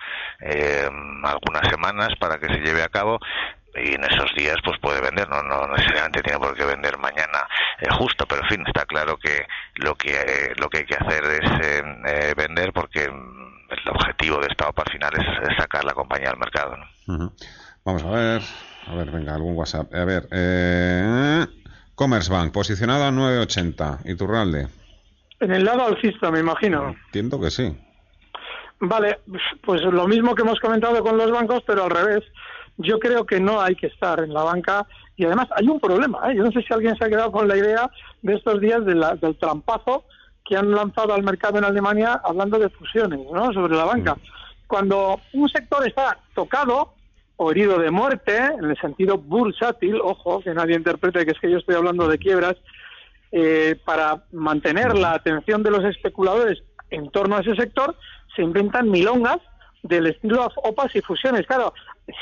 algunas 1.25 1.69
semanas 1.69 2.11
para 2.21 2.39
que 2.39 2.47
se 2.47 2.61
lleve 2.61 2.83
a 2.83 2.89
cabo 2.89 3.19
y 3.75 3.95
en 3.95 4.05
esos 4.05 4.33
días 4.37 4.57
pues 4.65 4.79
puede 4.81 5.01
vender 5.01 5.29
no 5.29 5.43
no 5.43 5.67
necesariamente 5.69 6.23
tiene 6.23 6.39
por 6.39 6.55
qué 6.57 6.65
vender 6.65 6.99
mañana 6.99 7.47
eh, 7.81 7.87
justo 7.99 8.27
pero 8.27 8.43
en 8.43 8.49
fin 8.49 8.65
está 8.67 8.85
claro 8.87 9.17
que 9.17 9.47
lo 9.77 9.95
que 9.95 10.13
eh, 10.13 10.53
lo 10.57 10.69
que 10.69 10.79
hay 10.79 10.85
que 10.85 10.97
hacer 10.97 11.25
es 11.25 11.51
eh, 11.63 12.35
vender 12.37 12.73
porque 12.73 13.05
el 13.05 13.89
objetivo 13.89 14.39
de 14.39 14.49
esta 14.51 14.69
OPA 14.69 14.83
al 14.83 14.93
final 14.93 15.13
es, 15.17 15.57
sacar 15.57 15.85
la 15.85 15.95
compañía 15.95 16.31
al 16.31 16.39
mercado 16.39 16.77
¿no? 17.07 17.33
vamos 17.85 18.03
a 18.05 18.11
ver 18.11 18.43
a 18.87 18.95
ver 18.95 19.11
venga 19.11 19.35
algún 19.35 19.57
WhatsApp. 19.57 19.95
A 19.95 20.05
ver 20.05 20.27
eh, 20.33 21.47
Commerzbank 21.95 22.53
posicionado 22.53 23.05
a 23.05 23.11
9.80 23.11 24.01
y 24.05 24.17
Turralde 24.17 24.69
en 25.41 25.53
el 25.53 25.65
lado 25.65 25.87
alcista 25.87 26.31
me 26.31 26.41
imagino. 26.41 26.95
Entiendo 27.07 27.41
que 27.41 27.51
sí. 27.51 27.75
Vale 28.79 29.21
pues 29.63 29.83
lo 29.83 30.07
mismo 30.07 30.35
que 30.35 30.43
hemos 30.43 30.61
comentado 30.61 31.03
con 31.03 31.17
los 31.17 31.31
bancos 31.31 31.63
pero 31.67 31.85
al 31.85 31.91
revés 31.91 32.25
yo 32.83 32.99
creo 32.99 33.25
que 33.25 33.41
no 33.41 33.61
hay 33.61 33.75
que 33.75 33.87
estar 33.87 34.21
en 34.21 34.33
la 34.33 34.43
banca 34.43 34.87
y 35.17 35.25
además 35.25 35.49
hay 35.57 35.69
un 35.69 35.81
problema. 35.81 36.31
¿eh? 36.31 36.37
Yo 36.37 36.45
no 36.45 36.53
sé 36.53 36.63
si 36.63 36.73
alguien 36.73 36.97
se 36.97 37.05
ha 37.05 37.09
quedado 37.09 37.31
con 37.31 37.47
la 37.47 37.57
idea 37.57 37.91
de 38.23 38.35
estos 38.35 38.61
días 38.61 38.85
del 38.85 39.37
trampazo 39.39 40.05
que 40.45 40.57
han 40.57 40.71
lanzado 40.71 41.15
al 41.15 41.23
mercado 41.23 41.59
en 41.59 41.65
Alemania 41.65 42.21
hablando 42.25 42.59
de 42.59 42.71
fusiones 42.71 43.21
¿no? 43.33 43.53
sobre 43.53 43.77
la 43.77 43.85
banca. 43.85 44.15
Mm. 44.15 44.21
Cuando 44.67 45.21
un 45.33 45.49
sector 45.49 45.87
está 45.87 46.19
tocado 46.35 46.95
o 47.37 47.51
herido 47.51 47.79
de 47.79 47.91
muerte, 47.91 48.37
en 48.37 48.65
el 48.65 48.77
sentido 48.79 49.19
bursátil, 49.19 50.01
ojo, 50.03 50.41
que 50.41 50.55
nadie 50.55 50.77
interprete 50.77 51.25
que 51.25 51.33
es 51.33 51.39
que 51.39 51.51
yo 51.51 51.59
estoy 51.59 51.75
hablando 51.75 52.07
de 52.07 52.19
quiebras, 52.19 52.57
eh, 53.33 53.77
para 53.85 54.25
mantener 54.33 54.97
la 54.97 55.15
atención 55.15 55.63
de 55.63 55.71
los 55.71 55.85
especuladores 55.85 56.63
en 56.91 57.11
torno 57.11 57.37
a 57.37 57.41
ese 57.41 57.55
sector, 57.55 57.97
se 58.35 58.43
inventan 58.43 58.91
milongas 58.91 59.39
del 59.83 60.07
estilo 60.07 60.49
OPAs 60.57 60.95
y 60.97 61.01
fusiones. 61.01 61.47
Claro, 61.47 61.73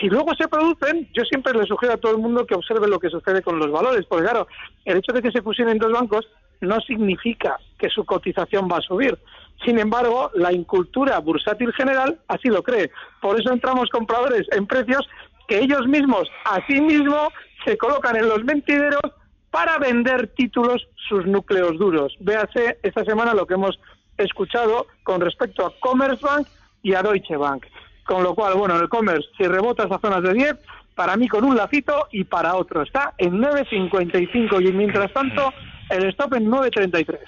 si 0.01 0.09
luego 0.09 0.35
se 0.35 0.49
producen, 0.49 1.09
yo 1.13 1.25
siempre 1.25 1.55
le 1.55 1.65
sugiero 1.65 1.95
a 1.95 1.99
todo 1.99 2.13
el 2.13 2.19
mundo 2.19 2.47
que 2.47 2.55
observe 2.55 2.89
lo 2.89 3.01
que 3.01 3.11
sucede 3.11 3.43
con 3.43 3.59
los 3.59 3.71
valores, 3.71 4.07
porque 4.07 4.25
claro, 4.25 4.47
el 4.85 4.99
hecho 4.99 5.13
de 5.13 5.23
que 5.23 5.33
se 5.33 5.43
fusionen 5.43 5.79
dos 5.79 5.93
bancos 5.93 6.27
no 6.61 6.81
significa 6.81 7.59
que 7.79 7.89
su 7.89 8.05
cotización 8.05 8.69
va 8.71 8.79
a 8.79 8.83
subir. 8.83 9.19
Sin 9.65 9.79
embargo, 9.79 10.31
la 10.35 10.53
incultura 10.53 11.19
bursátil 11.19 11.73
general 11.73 12.19
así 12.29 12.49
lo 12.49 12.63
cree. 12.63 12.91
Por 13.21 13.41
eso 13.41 13.53
entramos 13.53 13.91
compradores 13.91 14.47
en 14.53 14.67
precios 14.67 15.09
que 15.49 15.59
ellos 15.59 15.87
mismos, 15.87 16.29
a 16.45 16.65
sí 16.67 16.81
mismos, 16.81 17.29
se 17.65 17.77
colocan 17.77 18.17
en 18.17 18.29
los 18.29 18.45
mentideros 18.45 19.03
para 19.51 19.79
vender 19.79 20.29
títulos 20.35 20.87
sus 21.09 21.27
núcleos 21.27 21.79
duros. 21.79 22.15
Véase 22.21 22.79
esta 22.83 23.05
semana 23.05 23.35
lo 23.35 23.47
que 23.47 23.55
hemos 23.55 23.79
escuchado 24.19 24.87
con 25.05 25.21
respecto 25.21 25.65
a 25.65 25.73
Commerzbank 25.81 26.47
y 26.83 26.95
a 26.95 27.03
Deutsche 27.03 27.37
Bank. 27.37 27.67
Con 28.05 28.23
lo 28.23 28.35
cual, 28.35 28.55
bueno, 28.55 28.79
el 28.79 28.89
Commerce, 28.89 29.29
si 29.37 29.45
rebota 29.45 29.85
esas 29.85 30.01
zonas 30.01 30.23
de 30.23 30.33
10, 30.33 30.57
para 30.95 31.17
mí 31.17 31.29
con 31.29 31.45
un 31.45 31.57
lacito 31.57 32.09
y 32.11 32.25
para 32.25 32.57
otro. 32.57 32.83
Está 32.83 33.15
en 33.19 33.39
9.55 33.39 34.69
y 34.69 34.73
mientras 34.73 35.13
tanto 35.13 35.53
el 35.91 36.09
stop 36.09 36.35
en 36.35 36.51
9.33. 36.51 37.19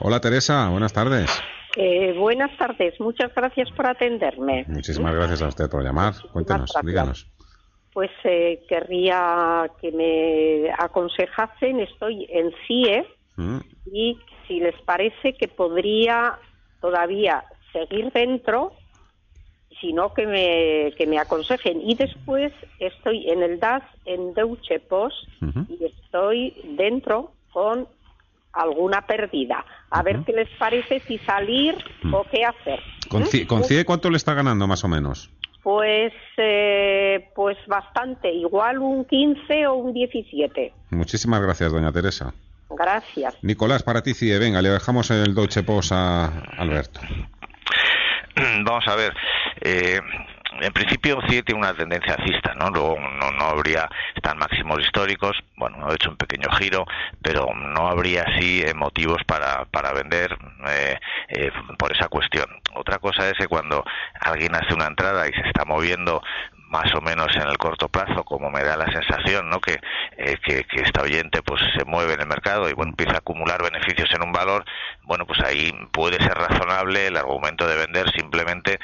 Hola 0.00 0.20
Teresa, 0.20 0.68
buenas 0.70 0.92
tardes. 0.92 1.42
Eh, 1.76 2.12
buenas 2.18 2.56
tardes, 2.56 2.98
muchas 2.98 3.32
gracias 3.34 3.70
por 3.70 3.86
atenderme. 3.86 4.64
Muchísimas 4.66 5.14
gracias 5.14 5.42
a 5.42 5.48
usted 5.48 5.70
por 5.70 5.84
llamar. 5.84 6.14
Cuéntenos, 6.32 6.72
díganos. 6.82 7.28
Pues 7.92 8.10
eh, 8.24 8.64
querría 8.68 9.70
que 9.80 9.92
me 9.92 10.72
aconsejasen, 10.76 11.80
estoy 11.80 12.26
en 12.30 12.50
CIE 12.66 13.06
mm. 13.36 13.58
y 13.92 14.18
si 14.48 14.58
les 14.58 14.74
parece 14.82 15.34
que 15.34 15.46
podría 15.46 16.38
todavía 16.80 17.44
seguir 17.72 18.10
dentro, 18.12 18.72
sino 19.80 20.12
que 20.14 20.26
me, 20.26 20.92
que 20.96 21.06
me 21.06 21.18
aconsejen. 21.18 21.80
Y 21.80 21.94
después 21.94 22.52
estoy 22.78 23.30
en 23.30 23.42
el 23.42 23.58
DAS 23.58 23.82
en 24.04 24.34
Deutsche 24.34 24.80
Post 24.80 25.16
y 25.68 25.84
estoy 25.84 26.54
dentro 26.76 27.32
con 27.52 27.86
alguna 28.52 29.06
pérdida. 29.06 29.64
A 29.90 30.02
ver 30.02 30.20
qué 30.24 30.32
les 30.32 30.48
parece, 30.58 31.00
si 31.00 31.18
salir 31.18 31.76
o 32.12 32.24
qué 32.30 32.44
hacer. 32.44 32.80
¿Con, 33.08 33.24
CIE 33.64 33.84
cuánto 33.84 34.10
le 34.10 34.16
está 34.16 34.34
ganando 34.34 34.66
más 34.66 34.84
o 34.84 34.88
menos? 34.88 35.30
Pues, 35.62 36.12
eh, 36.38 37.28
pues 37.34 37.58
bastante, 37.66 38.32
igual 38.32 38.78
un 38.78 39.04
15 39.04 39.66
o 39.66 39.74
un 39.74 39.92
17. 39.92 40.72
Muchísimas 40.90 41.42
gracias, 41.42 41.72
doña 41.72 41.92
Teresa. 41.92 42.32
Gracias. 42.70 43.36
Nicolás, 43.42 43.82
para 43.82 44.02
ti, 44.02 44.14
CIE, 44.14 44.38
venga, 44.38 44.62
le 44.62 44.70
dejamos 44.70 45.10
el 45.10 45.34
Deutsche 45.34 45.62
Post 45.62 45.92
a 45.92 46.26
Alberto. 46.56 47.00
Vamos 48.64 48.86
a 48.86 48.96
ver. 48.96 49.14
Eh, 49.60 50.00
en 50.60 50.72
principio 50.72 51.18
sí 51.28 51.42
tiene 51.42 51.60
una 51.60 51.74
tendencia 51.74 52.14
alcista, 52.14 52.54
¿no? 52.54 52.70
Luego 52.70 52.98
no, 52.98 53.30
no 53.32 53.44
habría, 53.44 53.88
están 54.14 54.38
máximos 54.38 54.80
históricos, 54.80 55.36
bueno, 55.56 55.86
ha 55.86 55.94
hecho 55.94 56.10
un 56.10 56.16
pequeño 56.16 56.50
giro, 56.58 56.86
pero 57.22 57.52
no 57.54 57.88
habría 57.88 58.24
así 58.24 58.62
eh, 58.62 58.74
motivos 58.74 59.22
para, 59.26 59.64
para 59.66 59.92
vender 59.92 60.36
eh, 60.68 60.98
eh, 61.28 61.52
por 61.78 61.92
esa 61.92 62.08
cuestión. 62.08 62.46
Otra 62.74 62.98
cosa 62.98 63.28
es 63.28 63.34
que 63.34 63.48
cuando 63.48 63.84
alguien 64.20 64.54
hace 64.54 64.74
una 64.74 64.86
entrada 64.86 65.28
y 65.28 65.32
se 65.32 65.48
está 65.48 65.64
moviendo 65.64 66.22
más 66.70 66.94
o 66.94 67.00
menos 67.00 67.26
en 67.34 67.48
el 67.48 67.58
corto 67.58 67.88
plazo, 67.88 68.22
como 68.24 68.48
me 68.48 68.62
da 68.62 68.76
la 68.76 68.86
sensación, 68.92 69.50
¿no? 69.50 69.60
Que, 69.60 69.80
eh, 70.16 70.36
que, 70.42 70.64
esta 70.82 71.02
oyente 71.02 71.42
pues 71.42 71.60
se 71.76 71.84
mueve 71.84 72.14
en 72.14 72.20
el 72.20 72.28
mercado 72.28 72.70
y 72.70 72.72
bueno 72.74 72.90
empieza 72.90 73.14
a 73.14 73.18
acumular 73.18 73.60
beneficios 73.60 74.08
en 74.14 74.22
un 74.22 74.32
valor, 74.32 74.64
bueno 75.02 75.26
pues 75.26 75.40
ahí 75.40 75.72
puede 75.92 76.18
ser 76.18 76.34
razonable 76.34 77.08
el 77.08 77.16
argumento 77.16 77.66
de 77.66 77.76
vender 77.76 78.10
simplemente 78.12 78.78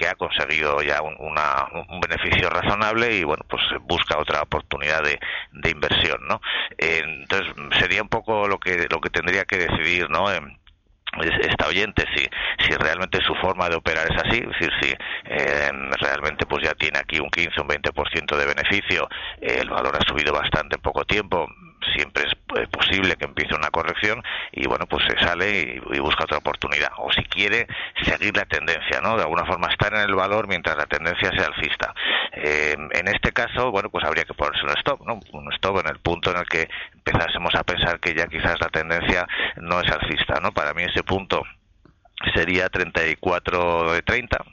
porque 0.00 0.08
ha 0.08 0.14
conseguido 0.14 0.82
ya 0.82 1.02
un, 1.02 1.14
una, 1.18 1.66
un 1.88 2.00
beneficio 2.00 2.48
razonable 2.48 3.16
y 3.16 3.24
bueno 3.24 3.44
pues 3.48 3.62
busca 3.82 4.18
otra 4.18 4.42
oportunidad 4.42 5.02
de, 5.02 5.18
de 5.52 5.70
inversión, 5.70 6.18
¿no? 6.26 6.40
Eh, 6.78 7.02
entonces 7.04 7.52
sería 7.78 8.02
un 8.02 8.08
poco 8.08 8.48
lo 8.48 8.58
que 8.58 8.86
lo 8.90 9.00
que 9.00 9.10
tendría 9.10 9.44
que 9.44 9.58
decidir, 9.58 10.08
¿no? 10.10 10.26
esta 11.42 11.66
oyente 11.66 12.04
si 12.14 12.24
si 12.64 12.72
realmente 12.76 13.18
su 13.26 13.34
forma 13.34 13.68
de 13.68 13.76
operar 13.76 14.06
es 14.10 14.16
así, 14.22 14.38
es 14.38 14.48
decir, 14.48 14.70
si 14.80 14.90
eh, 15.24 15.70
realmente 16.00 16.46
pues 16.46 16.62
ya 16.62 16.72
tiene 16.74 16.98
aquí 17.00 17.18
un 17.18 17.30
15 17.30 17.60
un 17.60 17.68
20% 17.68 18.36
de 18.36 18.46
beneficio, 18.46 19.08
eh, 19.40 19.58
el 19.60 19.68
valor 19.68 19.96
ha 19.96 20.08
subido 20.08 20.32
bastante 20.32 20.76
en 20.76 20.82
poco 20.82 21.04
tiempo, 21.04 21.48
siempre 21.92 22.24
es 22.24 22.32
eh, 22.58 22.66
posible 22.68 23.16
que 23.16 23.24
empiece 23.24 23.54
una 23.54 23.70
corrección 23.70 24.22
y 24.52 24.66
bueno 24.66 24.86
pues 24.86 25.04
se 25.06 25.18
sale 25.24 25.80
y, 25.92 25.98
busca 26.00 26.24
otra 26.24 26.38
oportunidad. 26.38 26.90
O 26.98 27.12
si 27.12 27.22
quiere 27.24 27.66
seguir 28.02 28.36
la 28.36 28.44
tendencia 28.46 29.00
no 29.00 29.16
de 29.16 29.22
alguna 29.22 29.44
forma 29.44 29.68
estar 29.68 29.92
en 29.94 30.00
el 30.00 30.14
valor 30.14 30.48
mientras 30.48 30.76
la 30.76 30.86
tendencia 30.86 31.30
sea 31.30 31.46
alcista. 31.46 31.94
Eh, 32.32 32.76
en 32.92 33.08
este 33.08 33.32
caso 33.32 33.70
bueno 33.70 33.90
pues 33.90 34.04
habría 34.04 34.24
que 34.24 34.34
ponerse 34.34 34.64
un 34.64 34.70
stop 34.78 35.06
no 35.06 35.20
un 35.32 35.52
stop 35.52 35.80
en 35.80 35.88
el 35.88 35.98
punto 35.98 36.30
en 36.30 36.38
el 36.38 36.46
que 36.46 36.68
empezásemos 36.94 37.54
a 37.54 37.64
pensar 37.64 38.00
que 38.00 38.14
ya 38.14 38.26
quizás 38.26 38.60
la 38.60 38.68
tendencia 38.68 39.26
no 39.56 39.80
es 39.80 39.90
alcista 39.90 40.40
no 40.40 40.52
para 40.52 40.74
mí 40.74 40.82
ese 40.82 41.02
punto 41.02 41.42
sería 42.34 42.68
34 42.68 43.92
de 43.92 44.02
30. 44.02 44.44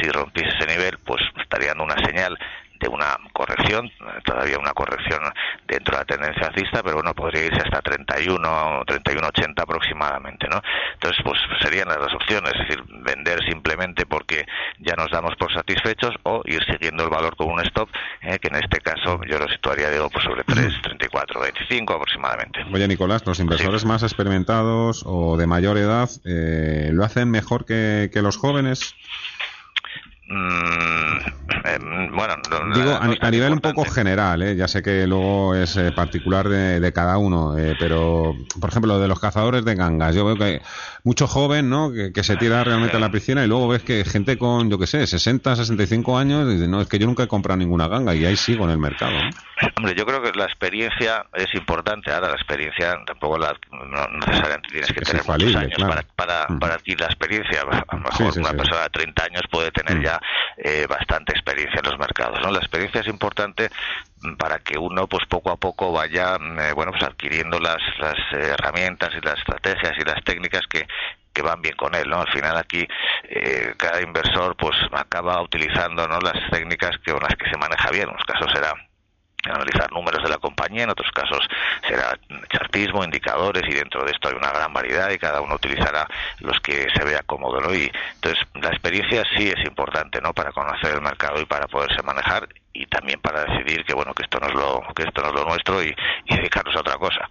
si 0.00 0.08
rompiese 0.10 0.50
ese 0.56 0.66
nivel, 0.66 0.98
pues 1.04 1.22
estaría 1.40 1.68
dando 1.68 1.84
una 1.84 1.96
señal 2.04 2.38
de 2.80 2.88
una 2.88 3.16
corrección, 3.32 3.90
todavía 4.24 4.58
una 4.58 4.72
corrección 4.72 5.20
dentro 5.68 5.96
de 5.96 5.98
la 5.98 6.04
tendencia 6.04 6.46
alcista, 6.46 6.82
pero 6.82 6.96
bueno, 6.96 7.14
podría 7.14 7.44
irse 7.44 7.60
hasta 7.62 7.82
31 7.82 8.48
o 8.48 8.84
31.80 8.84 9.62
aproximadamente, 9.62 10.48
¿no? 10.48 10.60
Entonces, 10.94 11.22
pues 11.22 11.38
serían 11.62 11.88
las 11.88 11.98
dos 11.98 12.14
opciones, 12.14 12.52
es 12.54 12.68
decir, 12.68 12.84
vender 13.04 13.44
simplemente 13.44 14.06
porque 14.06 14.46
ya 14.78 14.94
nos 14.96 15.10
damos 15.10 15.36
por 15.36 15.52
satisfechos 15.52 16.14
o 16.22 16.42
ir 16.46 16.64
siguiendo 16.64 17.04
el 17.04 17.10
valor 17.10 17.36
con 17.36 17.50
un 17.50 17.60
stop, 17.60 17.88
eh, 18.22 18.38
que 18.38 18.48
en 18.48 18.56
este 18.56 18.80
caso 18.80 19.20
yo 19.28 19.38
lo 19.38 19.48
situaría, 19.48 19.90
digo, 19.90 20.08
pues 20.08 20.24
sobre 20.24 20.42
3, 20.44 20.82
34, 20.82 21.40
25 21.40 21.94
aproximadamente. 21.94 22.64
Oye, 22.72 22.88
Nicolás, 22.88 23.26
los 23.26 23.40
inversores 23.40 23.84
más 23.84 24.02
experimentados 24.02 25.04
o 25.06 25.36
de 25.36 25.46
mayor 25.46 25.76
edad, 25.76 26.08
eh, 26.24 26.90
¿lo 26.92 27.04
hacen 27.04 27.30
mejor 27.30 27.66
que, 27.66 28.10
que 28.12 28.22
los 28.22 28.38
jóvenes? 28.38 28.94
Mm, 30.32 31.18
eh, 31.64 31.78
bueno, 32.12 32.36
digo 32.72 32.96
a, 33.20 33.30
nivel 33.32 33.52
un 33.52 33.58
poco 33.58 33.84
general, 33.84 34.40
¿eh? 34.42 34.54
ya 34.54 34.68
sé 34.68 34.80
que 34.80 35.04
luego 35.04 35.56
es 35.56 35.76
eh, 35.76 35.90
particular 35.90 36.48
de, 36.48 36.92
cada 36.92 37.18
uno, 37.18 37.58
eh, 37.58 37.74
pero 37.80 38.36
por 38.60 38.70
ejemplo 38.70 38.94
lo 38.94 39.00
de 39.00 39.08
los 39.08 39.18
cazadores 39.18 39.64
de 39.64 39.74
gangas, 39.74 40.14
yo 40.14 40.24
veo 40.24 40.36
que 40.36 40.62
mucho 41.02 41.26
joven, 41.26 41.68
¿no? 41.68 41.90
Que, 41.92 42.22
se 42.22 42.36
tira 42.36 42.62
realmente 42.62 42.96
a 42.96 43.00
la 43.00 43.10
piscina 43.10 43.42
y 43.42 43.48
luego 43.48 43.66
ves 43.66 43.82
que 43.82 44.04
gente 44.04 44.38
con, 44.38 44.70
yo 44.70 44.78
qué 44.78 44.86
sé, 44.86 45.04
60, 45.04 45.56
65 45.56 46.16
años 46.16 46.48
dice, 46.48 46.68
no, 46.68 46.80
es 46.80 46.88
que 46.88 46.98
yo 46.98 47.06
nunca 47.06 47.24
he 47.24 47.28
comprado 47.28 47.58
ninguna 47.58 47.88
ganga 47.88 48.14
y 48.14 48.24
ahí 48.24 48.36
sigo 48.36 48.66
en 48.66 48.70
el 48.70 48.78
mercado. 48.78 49.12
Hombre, 49.76 49.94
yo 49.94 50.06
creo 50.06 50.22
que 50.22 50.32
la 50.32 50.44
experiencia 50.44 51.26
es 51.34 51.52
importante. 51.54 52.10
Ahora, 52.10 52.28
la 52.28 52.34
experiencia 52.34 52.96
tampoco 53.06 53.38
la, 53.38 53.54
no 53.70 54.06
necesariamente 54.26 54.68
tienes 54.70 54.92
que 54.92 55.00
tener 55.00 55.22
muchos 55.26 55.56
años 55.56 55.78
para, 55.78 56.02
para, 56.16 56.46
mm. 56.48 56.58
para 56.58 56.74
adquirir 56.74 57.00
la 57.00 57.06
experiencia. 57.06 57.62
A 57.62 57.96
lo 57.96 58.02
mejor 58.02 58.38
una 58.38 58.52
persona 58.52 58.82
de 58.82 58.90
30 58.90 59.24
años 59.24 59.42
puede 59.50 59.70
tener 59.70 59.98
mm. 59.98 60.02
Eh, 60.56 60.86
bastante 60.88 61.32
experiencia 61.32 61.80
en 61.82 61.90
los 61.90 61.98
mercados. 61.98 62.40
¿no? 62.42 62.50
La 62.50 62.58
experiencia 62.58 63.00
es 63.00 63.08
importante 63.08 63.70
para 64.38 64.58
que 64.58 64.78
uno 64.78 65.06
pues 65.06 65.26
poco 65.26 65.50
a 65.50 65.56
poco 65.56 65.92
vaya 65.92 66.36
eh, 66.36 66.72
bueno 66.74 66.92
pues 66.92 67.02
adquiriendo 67.02 67.58
las, 67.58 67.78
las 67.98 68.16
herramientas 68.32 69.10
y 69.16 69.24
las 69.24 69.38
estrategias 69.38 69.94
y 69.98 70.04
las 70.04 70.22
técnicas 70.24 70.66
que, 70.68 70.86
que 71.32 71.42
van 71.42 71.62
bien 71.62 71.76
con 71.76 71.94
él, 71.94 72.08
¿no? 72.08 72.20
Al 72.20 72.30
final 72.30 72.56
aquí 72.56 72.86
eh, 73.28 73.74
cada 73.76 74.02
inversor 74.02 74.56
pues 74.56 74.76
acaba 74.92 75.40
utilizando 75.42 76.06
¿no? 76.06 76.18
las 76.20 76.50
técnicas 76.50 76.98
que, 77.04 77.12
con 77.12 77.22
las 77.22 77.36
que 77.36 77.48
se 77.50 77.56
maneja 77.56 77.90
bien. 77.90 78.04
En 78.04 78.10
unos 78.10 78.24
casos 78.24 78.50
será 78.52 78.74
analizar 79.44 79.90
números 79.92 80.22
de 80.22 80.28
la 80.28 80.38
compañía, 80.38 80.84
en 80.84 80.90
otros 80.90 81.10
casos 81.12 81.40
será 81.88 82.18
chartismo, 82.52 83.04
indicadores 83.04 83.62
y 83.68 83.74
dentro 83.74 84.04
de 84.04 84.12
esto 84.12 84.28
hay 84.28 84.34
una 84.34 84.52
gran 84.52 84.72
variedad 84.72 85.10
y 85.10 85.18
cada 85.18 85.40
uno 85.40 85.54
utilizará 85.54 86.06
los 86.40 86.58
que 86.60 86.88
se 86.94 87.04
vea 87.04 87.22
cómodo, 87.24 87.60
¿no? 87.60 87.74
Y 87.74 87.90
entonces 88.14 88.44
la 88.60 88.68
experiencia 88.68 89.24
sí 89.36 89.48
es 89.48 89.64
importante, 89.66 90.20
¿no? 90.20 90.32
Para 90.32 90.52
conocer 90.52 90.94
el 90.94 91.00
mercado 91.00 91.40
y 91.40 91.46
para 91.46 91.66
poderse 91.66 92.02
manejar 92.02 92.48
y 92.72 92.86
también 92.86 93.20
para 93.20 93.44
decidir 93.44 93.84
que 93.84 93.94
bueno 93.94 94.14
que 94.14 94.22
esto 94.22 94.38
no 94.40 94.48
es 94.48 94.54
lo 94.54 94.82
que 94.94 95.02
esto 95.02 95.22
no 95.22 95.28
es 95.28 95.34
lo 95.34 95.44
nuestro 95.44 95.82
y, 95.82 95.94
dedicarnos 96.28 96.76
a 96.76 96.80
otra 96.80 96.96
cosa. 96.96 97.28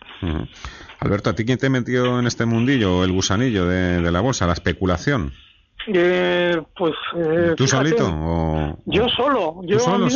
Alberto, 1.00 1.30
¿a 1.30 1.34
ti 1.34 1.46
quién 1.46 1.58
te 1.58 1.70
metió 1.70 2.20
en 2.20 2.28
este 2.28 2.46
mundillo, 2.46 3.04
el 3.04 3.12
gusanillo 3.12 3.66
de, 3.66 4.12
la 4.12 4.20
bolsa, 4.20 4.46
la 4.46 4.54
especulación? 4.54 5.34
Eh, 5.88 6.62
pues 6.78 6.94
eh, 7.16 7.54
tú 7.56 7.66
solito 7.66 8.78
yo 8.86 9.08
solo 9.10 9.62
yo 9.64 9.80
solo, 9.80 10.08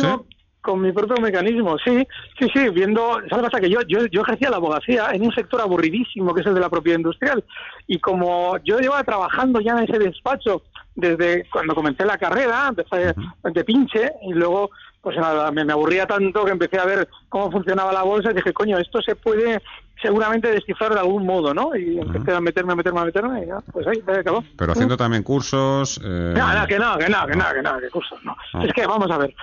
con 0.64 0.80
mi 0.80 0.92
propio 0.92 1.20
mecanismo, 1.20 1.76
sí, 1.78 2.08
sí, 2.38 2.48
sí, 2.54 2.70
viendo, 2.70 3.20
¿sabes 3.28 3.44
pasa? 3.44 3.60
Que 3.60 3.68
yo, 3.68 3.82
yo, 3.86 4.06
yo 4.06 4.22
ejercía 4.22 4.48
la 4.48 4.56
abogacía 4.56 5.10
en 5.12 5.22
un 5.22 5.32
sector 5.32 5.60
aburridísimo 5.60 6.32
que 6.32 6.40
es 6.40 6.46
el 6.46 6.54
de 6.54 6.60
la 6.60 6.70
propiedad 6.70 6.98
industrial 6.98 7.44
y 7.86 7.98
como 7.98 8.56
yo 8.64 8.78
llevaba 8.78 9.04
trabajando 9.04 9.60
ya 9.60 9.72
en 9.72 9.84
ese 9.84 9.98
despacho 9.98 10.62
desde 10.94 11.46
cuando 11.50 11.74
comencé 11.74 12.06
la 12.06 12.16
carrera, 12.16 12.68
empecé 12.70 13.14
de 13.42 13.64
pinche 13.64 14.10
y 14.22 14.32
luego 14.32 14.70
pues 15.02 15.18
nada, 15.18 15.50
me, 15.50 15.66
me, 15.66 15.74
aburría 15.74 16.06
tanto 16.06 16.46
que 16.46 16.52
empecé 16.52 16.78
a 16.78 16.86
ver 16.86 17.06
cómo 17.28 17.50
funcionaba 17.50 17.92
la 17.92 18.02
bolsa 18.02 18.30
y 18.30 18.34
dije, 18.34 18.54
coño, 18.54 18.78
esto 18.78 19.02
se 19.02 19.14
puede 19.14 19.60
seguramente 20.00 20.50
descifrar 20.50 20.94
de 20.94 21.00
algún 21.00 21.26
modo, 21.26 21.52
¿no? 21.52 21.76
Y 21.76 21.98
empecé 21.98 22.32
a 22.32 22.40
meterme, 22.40 22.72
a 22.72 22.76
meterme, 22.76 23.00
a 23.00 23.04
meterme, 23.04 23.44
y 23.44 23.46
ya, 23.48 23.58
pues 23.70 23.86
ahí, 23.86 24.02
me 24.06 24.14
acabó. 24.14 24.42
Pero 24.56 24.72
haciendo 24.72 24.96
también 24.96 25.22
cursos. 25.22 26.00
Eh... 26.02 26.32
Nada, 26.34 26.66
que 26.66 26.78
no, 26.78 26.96
que 26.96 27.10
no, 27.10 27.26
que 27.26 27.36
no, 27.36 27.44
que 27.52 27.62
no, 27.62 27.78
que 27.80 27.90
cursos 27.90 28.18
no. 28.24 28.34
Es 28.64 28.72
que 28.72 28.86
vamos 28.86 29.10
a 29.10 29.18
ver. 29.18 29.34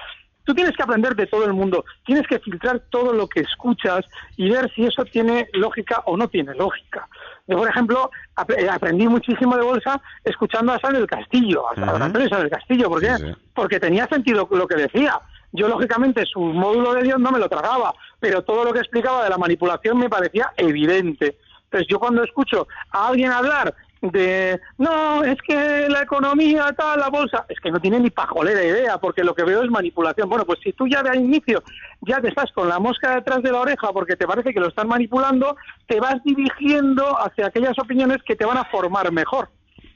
Tú 0.52 0.56
tienes 0.56 0.76
que 0.76 0.84
aprender 0.84 1.16
de 1.16 1.28
todo 1.28 1.46
el 1.46 1.54
mundo, 1.54 1.86
tienes 2.06 2.28
que 2.28 2.38
filtrar 2.38 2.82
todo 2.90 3.14
lo 3.14 3.26
que 3.26 3.40
escuchas 3.40 4.02
y 4.36 4.50
ver 4.50 4.70
si 4.76 4.84
eso 4.84 5.06
tiene 5.06 5.48
lógica 5.54 6.04
o 6.08 6.18
no 6.18 6.28
tiene 6.28 6.54
lógica. 6.56 7.08
Yo, 7.48 7.56
por 7.56 7.70
ejemplo, 7.70 8.12
eh, 8.58 8.68
aprendí 8.70 9.08
muchísimo 9.08 9.56
de 9.56 9.64
bolsa 9.64 10.02
escuchando 10.26 10.74
a 10.74 10.80
San 10.80 10.92
del 10.92 11.08
Castillo, 11.08 11.70
a 11.70 11.76
San 11.76 12.12
del 12.12 12.50
Castillo. 12.50 12.90
¿Por 12.90 13.00
qué? 13.00 13.34
Porque 13.54 13.80
tenía 13.80 14.08
sentido 14.08 14.46
lo 14.52 14.68
que 14.68 14.76
decía. 14.76 15.22
Yo, 15.54 15.70
lógicamente, 15.70 16.26
su 16.26 16.42
módulo 16.42 16.96
de 16.96 17.04
Dios 17.04 17.18
no 17.18 17.32
me 17.32 17.40
lo 17.40 17.48
tragaba, 17.48 17.94
pero 18.20 18.44
todo 18.44 18.66
lo 18.66 18.74
que 18.74 18.80
explicaba 18.80 19.24
de 19.24 19.30
la 19.30 19.38
manipulación 19.38 20.00
me 20.00 20.10
parecía 20.10 20.52
evidente. 20.58 21.38
Entonces, 21.64 21.88
yo 21.90 21.98
cuando 21.98 22.26
escucho 22.26 22.68
a 22.92 23.08
alguien 23.08 23.32
hablar 23.32 23.74
de 24.02 24.60
no, 24.78 25.24
es 25.24 25.38
que 25.48 25.88
la 25.88 26.02
economía 26.02 26.74
tal, 26.78 27.00
la 27.00 27.10
bolsa, 27.10 27.46
es 27.48 27.60
que 27.60 27.72
no 27.72 27.80
tiene 27.80 28.00
ni 28.00 28.10
pajolera 28.10 28.64
idea, 28.64 28.98
porque 28.98 29.24
lo 29.24 29.36
que 29.36 29.44
veo 29.44 29.64
es 29.64 29.70
manipulación. 29.70 30.28
Bueno, 30.28 30.46
pues 30.46 30.60
si 30.64 30.74
tú 30.74 30.88
ya 30.88 31.04
de 31.04 31.18
inicio 31.18 31.64
ya 32.02 32.20
te 32.20 32.30
estás 32.30 32.52
con 32.52 32.68
la 32.68 32.80
mosca 32.80 33.16
detrás 33.16 33.44
de 33.44 33.52
la 33.52 33.60
oreja 33.60 33.92
porque 33.94 34.16
te 34.16 34.26
parece 34.26 34.54
que 34.54 34.60
lo 34.60 34.70
están 34.70 34.88
manipulando, 34.88 35.56
te 35.88 36.00
vas 36.00 36.24
dirigiendo 36.24 37.18
hacia 37.20 37.48
aquellas 37.48 37.78
opiniones 37.78 38.18
que 38.26 38.36
te 38.36 38.46
van 38.46 38.58
a 38.58 38.66
formar 38.66 39.12
mejor. 39.12 39.50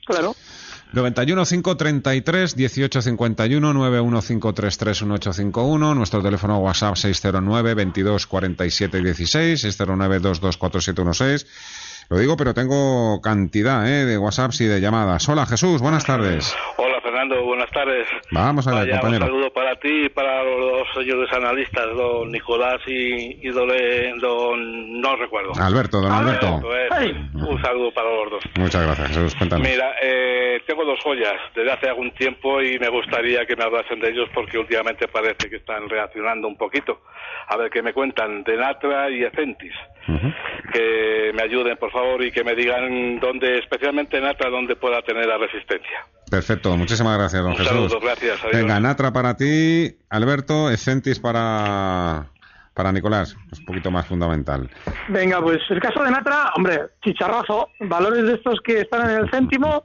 Claro. 0.06 0.36
91 0.94 1.46
533 1.46 2.56
1851 2.56 3.74
91533 3.74 5.02
1851 5.02 5.96
nuestro 5.96 6.22
teléfono 6.22 6.60
WhatsApp 6.60 6.96
609 6.96 7.74
22 7.74 8.28
47 8.28 9.02
16 9.02 9.62
609 9.62 10.20
224716 10.20 11.48
lo 12.10 12.20
digo, 12.20 12.38
pero 12.38 12.54
tengo 12.54 13.20
cantidad 13.22 13.88
¿eh? 13.88 14.06
de 14.06 14.18
WhatsApps 14.18 14.62
y 14.62 14.66
de 14.66 14.80
llamadas. 14.80 15.28
Hola 15.28 15.46
Jesús, 15.46 15.82
buenas 15.82 16.06
tardes. 16.06 16.56
Hola 16.78 17.02
Fernando, 17.02 17.44
buenas 17.44 17.70
tardes. 17.72 18.08
Vamos 18.32 18.68
a 18.68 18.76
ver, 18.76 18.92
compañero. 18.92 19.26
Un 19.26 19.32
saludo 19.32 19.54
para 19.54 19.76
ti 19.80 20.06
y 20.06 20.10
para 20.10 20.44
los 20.44 20.88
señores 20.94 21.32
analistas, 21.34 21.86
don 21.96 22.32
Nicolás 22.32 22.80
y, 22.88 23.48
don, 23.50 25.02
no 25.02 25.16
recuerdo. 25.16 25.52
Alberto, 25.60 26.02
don 26.02 26.12
Alberto. 26.12 26.62
un 27.34 27.62
saludo 27.62 27.92
para 27.92 28.10
los 28.12 28.32
dos. 28.32 28.44
Muchas 28.58 28.86
gracias 28.86 29.08
Jesús, 29.08 29.36
cuéntame. 29.36 29.70
Mira, 29.70 29.96
eh, 30.02 30.62
tengo 30.68 30.86
dos 30.86 31.00
joyas 31.04 31.34
desde 31.56 31.72
hace 31.72 31.90
algún 31.90 32.12
tiempo 32.12 32.62
y 32.62 32.78
me 32.78 32.90
gustaría 32.90 33.46
que 33.46 33.56
me 33.56 33.64
hablasen 33.64 34.00
de 34.00 34.10
ellos 34.10 34.30
porque 34.34 34.58
últimamente 34.60 35.08
parece 35.08 35.50
que 35.50 35.56
están 35.58 35.90
reaccionando 35.90 36.48
un 36.48 36.58
poquito. 36.58 37.02
A 37.48 37.58
ver 37.58 37.70
qué 37.72 37.82
me 37.82 37.94
cuentan 37.94 38.44
de 38.44 38.58
Natra 38.58 39.10
y 39.10 39.24
Ecentis. 39.24 39.74
Que 40.76 41.32
me 41.34 41.44
ayuden, 41.44 41.78
por 41.78 41.90
favor, 41.90 42.22
y 42.22 42.32
que 42.32 42.44
me 42.44 42.54
digan 42.54 43.20
dónde, 43.22 43.60
especialmente 43.60 44.20
Natra, 44.20 44.50
dónde 44.50 44.76
pueda 44.76 45.02
tener 45.04 45.26
la 45.26 45.38
resistencia. 45.38 46.06
Perfecto, 46.30 46.76
muchísimas 46.76 47.18
gracias, 47.18 47.42
don 47.42 47.56
Jesús. 47.56 47.68
Saludos, 47.68 47.98
gracias. 48.02 48.40
Venga, 48.52 48.80
Natra 48.82 49.14
para 49.14 49.38
ti, 49.38 49.96
Alberto, 50.10 50.70
Ecentis 50.70 51.20
para 51.20 52.26
para 52.74 52.92
Nicolás, 52.92 53.38
es 53.54 53.60
un 53.60 53.66
poquito 53.66 53.90
más 53.90 54.06
fundamental. 54.06 54.70
Venga, 55.08 55.42
pues 55.42 55.60
el 55.70 55.80
caso 55.80 56.04
de 56.04 56.12
Natra, 56.12 56.52
hombre, 56.58 56.82
chicharrazo, 57.02 57.70
valores 57.80 58.26
de 58.26 58.34
estos 58.34 58.60
que 58.60 58.82
están 58.82 59.10
en 59.10 59.22
el 59.22 59.32
céntimo, 59.32 59.82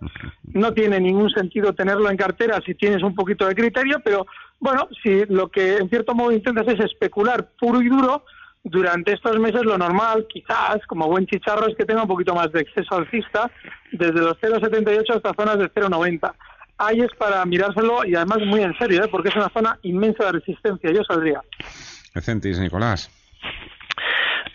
no 0.55 0.75
tiene 0.75 0.99
ningún 0.99 1.31
sentido 1.31 1.73
tenerlo 1.73 2.11
en 2.11 2.17
cartera 2.17 2.61
si 2.67 2.75
tienes 2.75 3.05
un 3.05 3.15
poquito 3.15 3.47
de 3.47 3.55
criterio, 3.55 4.01
pero 4.05 4.27
bueno, 4.59 4.89
si 5.05 5.25
lo 5.27 5.49
que 5.53 5.77
en 5.77 5.89
cierto 5.89 6.17
modo 6.17 6.33
intentas 6.33 6.67
es 6.67 6.81
especular 6.81 7.51
puro 7.61 7.81
y 7.81 7.89
duro, 7.89 8.25
durante 8.65 9.13
estos 9.13 9.39
meses 9.39 9.63
lo 9.65 9.79
normal, 9.79 10.27
quizás, 10.29 10.79
como 10.87 11.09
buen 11.09 11.27
chicharro, 11.27 11.67
es 11.69 11.77
que 11.77 11.85
tenga 11.85 12.03
un 12.03 12.09
poquito 12.09 12.35
más 12.35 12.53
de 12.53 12.61
exceso 12.61 12.97
alcista, 12.97 13.51
desde 13.93 14.21
los 14.21 14.39
0,78 14.39 15.17
hasta 15.17 15.35
zonas 15.35 15.59
de 15.59 15.71
0,90. 15.73 16.33
Ahí 16.79 17.01
es 17.01 17.11
para 17.19 17.45
mirárselo 17.45 18.05
y 18.05 18.15
además 18.15 18.39
muy 18.47 18.63
en 18.63 18.77
serio, 18.79 19.05
¿eh? 19.05 19.09
porque 19.11 19.29
es 19.29 19.37
una 19.37 19.51
zona 19.51 19.79
inmensa 19.83 20.27
de 20.27 20.33
resistencia. 20.33 20.91
Yo 20.91 21.03
saldría. 21.05 21.43
Ecentis, 22.15 22.59
Nicolás. 22.59 23.11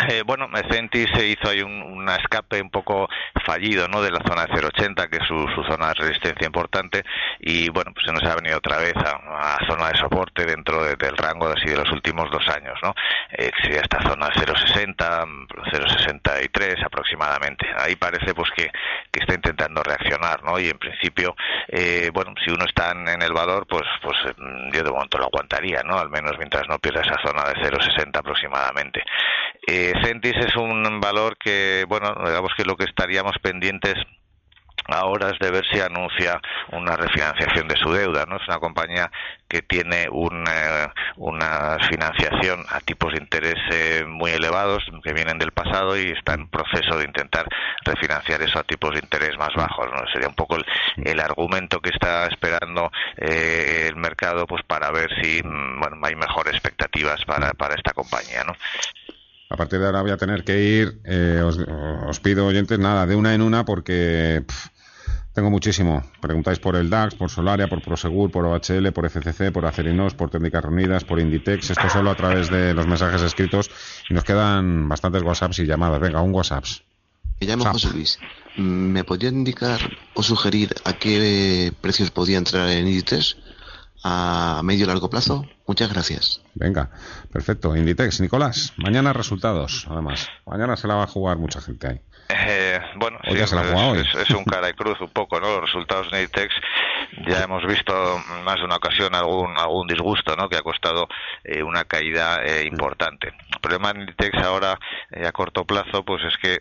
Eh, 0.09 0.23
bueno, 0.25 0.49
Centis 0.69 1.09
se 1.15 1.25
hizo 1.25 1.49
ahí 1.49 1.61
un, 1.61 2.07
escape 2.09 2.61
un 2.61 2.69
poco 2.69 3.09
fallido 3.45 3.87
¿no? 3.87 4.01
de 4.01 4.11
la 4.11 4.21
zona 4.27 4.45
de 4.45 4.53
0,80, 4.53 5.09
que 5.09 5.17
es 5.17 5.27
su, 5.27 5.35
zona 5.69 5.87
de 5.89 5.93
resistencia 5.95 6.45
importante, 6.45 7.03
y 7.39 7.69
bueno, 7.69 7.91
pues 7.93 8.05
se 8.05 8.13
nos 8.13 8.23
ha 8.23 8.35
venido 8.35 8.57
otra 8.57 8.77
vez 8.77 8.93
a, 8.97 9.55
a 9.55 9.65
zona 9.67 9.89
de 9.89 9.97
soporte 9.97 10.45
dentro 10.45 10.83
del 10.83 11.17
rango 11.17 11.47
así 11.47 11.67
de 11.67 11.77
los 11.77 11.91
últimos 11.91 12.29
dos 12.31 12.47
años, 12.49 12.77
¿no? 12.83 12.93
Eh, 13.31 13.51
sería 13.61 13.81
esta 13.81 14.01
zona 14.01 14.29
0,60, 14.29 15.47
0,63 15.71 16.85
aproximadamente. 16.85 17.67
Ahí 17.77 17.95
parece 17.95 18.33
pues 18.33 18.49
que, 18.55 18.71
que, 19.11 19.21
está 19.21 19.33
intentando 19.33 19.83
reaccionar, 19.83 20.43
¿no? 20.43 20.59
Y 20.59 20.69
en 20.69 20.77
principio, 20.77 21.35
eh, 21.67 22.09
bueno, 22.13 22.33
si 22.43 22.51
uno 22.51 22.65
está 22.65 22.91
en 22.91 23.21
el 23.21 23.33
valor, 23.33 23.65
pues, 23.67 23.83
pues 24.01 24.17
mm, 24.37 24.71
yo 24.71 24.83
de 24.83 24.91
momento 24.91 25.17
lo 25.17 25.25
aguantaría, 25.25 25.81
¿no? 25.83 25.97
Al 25.97 26.09
menos 26.09 26.33
mientras 26.37 26.67
no 26.67 26.79
pierda 26.79 27.01
esa 27.01 27.17
zona 27.23 27.43
de 27.49 27.55
0,60 27.61 28.17
aproximadamente. 28.17 29.03
Eh, 29.67 29.84
Centis 30.03 30.35
es 30.37 30.55
un 30.55 30.99
valor 30.99 31.37
que, 31.37 31.85
bueno, 31.87 32.13
digamos 32.25 32.51
que 32.55 32.65
lo 32.65 32.75
que 32.75 32.85
estaríamos 32.85 33.37
pendientes 33.41 33.95
ahora 34.87 35.31
es 35.31 35.39
de 35.39 35.51
ver 35.51 35.65
si 35.71 35.79
anuncia 35.79 36.39
una 36.71 36.95
refinanciación 36.95 37.67
de 37.67 37.75
su 37.77 37.91
deuda. 37.91 38.25
¿no? 38.25 38.37
Es 38.37 38.47
una 38.47 38.59
compañía 38.59 39.11
que 39.47 39.61
tiene 39.61 40.07
una, 40.11 40.93
una 41.17 41.77
financiación 41.89 42.63
a 42.69 42.79
tipos 42.81 43.13
de 43.13 43.19
interés 43.19 43.55
eh, 43.71 44.03
muy 44.07 44.31
elevados 44.31 44.83
que 45.03 45.13
vienen 45.13 45.37
del 45.37 45.51
pasado 45.51 45.97
y 45.97 46.11
está 46.11 46.33
en 46.33 46.47
proceso 46.49 46.97
de 46.97 47.05
intentar 47.05 47.47
refinanciar 47.83 48.41
eso 48.41 48.59
a 48.59 48.63
tipos 48.63 48.93
de 48.93 48.99
interés 48.99 49.37
más 49.37 49.53
bajos. 49.55 49.87
¿no? 49.91 50.07
Sería 50.11 50.27
un 50.27 50.35
poco 50.35 50.57
el, 50.57 51.19
argumento 51.19 51.79
que 51.79 51.89
está 51.89 52.27
esperando 52.27 52.91
eh, 53.17 53.87
el 53.89 53.95
mercado 53.95 54.45
pues 54.45 54.63
para 54.63 54.91
ver 54.91 55.09
si 55.21 55.41
mm, 55.43 55.79
bueno, 55.79 55.97
hay 56.03 56.15
mejores 56.15 56.53
expectativas 56.53 57.23
para, 57.25 57.51
para 57.53 57.75
esta 57.75 57.93
compañía. 57.93 58.43
¿no? 58.43 58.53
A 59.49 59.57
partir 59.57 59.79
de 59.79 59.85
ahora 59.85 60.01
voy 60.01 60.11
a 60.11 60.17
tener 60.17 60.43
que 60.43 60.63
ir, 60.63 61.01
eh, 61.03 61.41
os, 61.43 62.19
pido 62.19 62.47
oyentes, 62.47 62.79
nada, 62.79 63.05
de 63.05 63.15
una 63.15 63.33
en 63.35 63.41
una 63.41 63.63
porque 63.63 64.43
tengo 65.33 65.51
muchísimo. 65.51 66.03
Preguntáis 66.19 66.59
por 66.59 66.75
el 66.75 66.89
DAX, 66.89 67.13
por 67.15 67.29
Solaria, 67.29 67.67
por 67.67 67.81
Prosegur, 67.81 68.31
por 68.31 68.45
OHL, 68.45 68.91
por 68.91 69.05
FCC, 69.05 69.51
por 69.51 69.65
Acerinos, 69.65 70.15
por 70.15 70.31
Técnicas 70.31 70.63
Reunidas, 70.63 71.03
por 71.03 71.19
Inditex. 71.19 71.69
Esto 71.69 71.89
solo 71.89 72.09
a 72.09 72.15
través 72.15 72.49
de 72.49 72.73
los 72.73 72.87
mensajes 72.87 73.21
escritos 73.21 73.69
y 74.09 74.13
nos 74.15 74.23
quedan 74.23 74.89
bastantes 74.89 75.21
WhatsApps 75.21 75.59
y 75.59 75.65
llamadas. 75.65 75.99
Venga, 75.99 76.21
un 76.21 76.33
WhatsApp. 76.33 76.65
Me 77.39 77.47
llamo 77.47 77.65
José 77.65 77.91
Luis. 77.91 78.19
¿Me 78.57 79.03
podría 79.03 79.29
indicar 79.29 79.79
o 80.13 80.23
sugerir 80.23 80.73
a 80.85 80.93
qué 80.93 81.71
precios 81.81 82.09
podía 82.09 82.37
entrar 82.37 82.69
en 82.69 82.87
Inditex? 82.87 83.37
A 84.07 84.61
medio 84.63 84.85
largo 84.85 85.09
plazo. 85.09 85.47
Muchas 85.65 85.91
gracias. 85.91 86.39
Venga, 86.53 86.91
perfecto. 87.33 87.75
Inditex, 87.75 88.21
Nicolás, 88.21 88.71
mañana 88.77 89.13
resultados, 89.13 89.87
además. 89.89 90.29
Mañana 90.45 90.77
se 90.77 90.87
la 90.87 90.93
va 90.93 91.03
a 91.05 91.07
jugar 91.07 91.37
mucha 91.39 91.59
gente 91.59 91.87
ahí. 91.87 92.01
Eh, 92.29 92.79
bueno, 92.97 93.17
sí, 93.23 93.35
es, 93.35 93.51
un 94.29 94.45
cara 94.45 94.69
y 94.69 94.73
cruz 94.73 95.01
un 95.01 95.09
poco, 95.09 95.39
¿no? 95.39 95.47
Los 95.47 95.61
resultados 95.61 96.11
de 96.11 96.21
Inditex 96.21 96.53
ya 97.27 97.43
hemos 97.43 97.65
visto 97.65 97.93
más 98.43 98.57
de 98.57 98.65
una 98.65 98.75
ocasión 98.75 99.15
algún 99.15 99.57
algún 99.57 99.87
disgusto, 99.87 100.35
¿no? 100.35 100.49
Que 100.49 100.57
ha 100.57 100.61
costado 100.61 101.07
eh, 101.43 101.63
una 101.63 101.85
caída 101.85 102.43
eh, 102.45 102.67
importante. 102.67 103.33
El 103.53 103.59
problema 103.59 103.91
de 103.91 104.01
Inditex 104.01 104.37
ahora 104.37 104.77
a 105.15 105.31
corto 105.31 105.65
plazo, 105.65 106.05
pues 106.05 106.21
es 106.25 106.37
que 106.37 106.59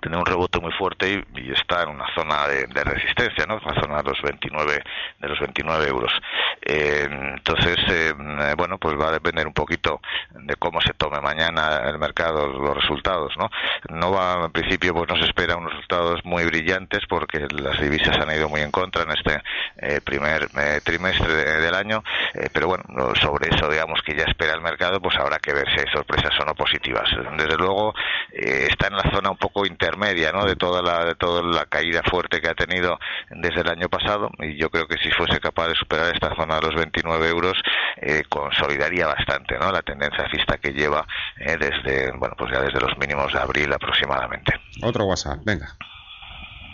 tiene 0.00 0.16
un 0.16 0.26
rebote 0.26 0.60
muy 0.60 0.72
fuerte 0.72 1.24
y, 1.34 1.52
está 1.52 1.82
en 1.82 1.90
una 1.90 2.06
zona 2.14 2.46
de, 2.46 2.84
resistencia, 2.84 3.44
¿no? 3.46 3.58
Una 3.64 3.80
zona 3.80 3.96
de 4.02 4.10
los 4.10 4.20
29 4.22 4.82
de 5.20 5.28
los 5.28 5.38
29 5.40 5.88
euros. 5.88 6.12
Eh, 6.62 7.06
entonces, 7.08 7.76
eh, 7.88 8.12
bueno, 8.56 8.78
pues 8.78 8.98
va 8.98 9.08
a 9.08 9.12
depender 9.12 9.46
un 9.46 9.52
poquito 9.52 10.00
de 10.30 10.54
cómo 10.56 10.80
se 10.80 10.92
tome 10.94 11.20
mañana 11.20 11.82
el 11.88 11.98
mercado 11.98 12.46
los 12.48 12.76
resultados, 12.76 13.34
¿no? 13.36 13.50
No 13.88 14.12
va, 14.12 14.44
en 14.44 14.52
principio, 14.52 14.94
pues 14.94 15.08
nos 15.08 15.20
espera 15.26 15.56
unos 15.56 15.72
resultados 15.72 16.24
muy 16.24 16.44
brillantes 16.44 17.00
porque 17.08 17.46
las 17.50 17.80
divisas 17.80 18.16
han 18.18 18.30
ido 18.30 18.48
muy 18.48 18.60
en 18.60 18.70
contra 18.70 19.02
en 19.02 19.10
este 19.10 19.42
eh, 19.78 20.00
primer 20.00 20.48
trimestre 20.82 21.34
del 21.34 21.74
año, 21.74 22.02
pero 22.52 22.68
bueno, 22.68 22.84
sobre 23.20 23.54
eso, 23.54 23.68
digamos 23.68 24.00
que 24.02 24.16
ya 24.16 24.24
espera 24.24 24.54
el 24.54 24.60
mercado, 24.60 25.00
pues 25.00 25.16
habrá 25.16 25.38
que 25.38 25.52
ver 25.52 25.66
si 25.72 25.80
hay 25.80 25.92
sorpresas 25.92 26.32
o 26.40 26.44
no 26.44 26.54
positivas. 26.54 27.08
Desde 27.36 27.56
luego, 27.56 27.94
está 28.30 28.88
en 28.88 28.96
la 28.96 29.10
zona 29.10 29.30
un 29.30 29.36
poco 29.36 29.66
interna 29.66 29.87
intermedia 29.88 30.32
¿no? 30.32 30.44
de 30.44 30.56
toda 30.56 30.82
la 30.82 31.04
de 31.04 31.14
toda 31.14 31.42
la 31.42 31.66
caída 31.66 32.02
fuerte 32.02 32.40
que 32.40 32.48
ha 32.48 32.54
tenido 32.54 32.98
desde 33.30 33.62
el 33.62 33.68
año 33.68 33.88
pasado 33.88 34.30
y 34.38 34.58
yo 34.60 34.70
creo 34.70 34.86
que 34.86 34.96
si 34.98 35.10
fuese 35.10 35.40
capaz 35.40 35.68
de 35.68 35.74
superar 35.74 36.14
esta 36.14 36.34
zona 36.36 36.56
de 36.56 36.62
los 36.62 36.74
29 36.74 37.28
euros 37.28 37.56
eh, 37.96 38.22
consolidaría 38.28 39.06
bastante 39.06 39.58
¿no? 39.58 39.72
la 39.72 39.82
tendencia 39.82 40.24
alcista 40.24 40.58
que 40.58 40.72
lleva 40.72 41.06
eh, 41.38 41.56
desde 41.58 42.12
bueno 42.16 42.34
pues 42.36 42.52
ya 42.52 42.60
desde 42.60 42.80
los 42.80 42.96
mínimos 42.98 43.32
de 43.32 43.40
abril 43.40 43.72
aproximadamente 43.72 44.52
otro 44.82 45.04
WhatsApp 45.04 45.38
venga 45.44 45.76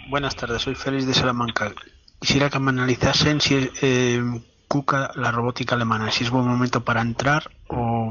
buenas 0.08 0.34
tardes 0.34 0.62
soy 0.62 0.74
Félix 0.74 1.06
de 1.06 1.14
Salamanca 1.14 1.72
quisiera 2.20 2.50
que 2.50 2.58
me 2.58 2.70
analizasen 2.70 3.40
si 3.40 3.70
eh, 3.80 4.20
KUKA 4.66 5.12
la 5.14 5.30
robótica 5.30 5.76
alemana 5.76 6.10
si 6.10 6.24
es 6.24 6.30
buen 6.30 6.46
momento 6.46 6.84
para 6.84 7.00
entrar 7.00 7.50
o, 7.68 8.08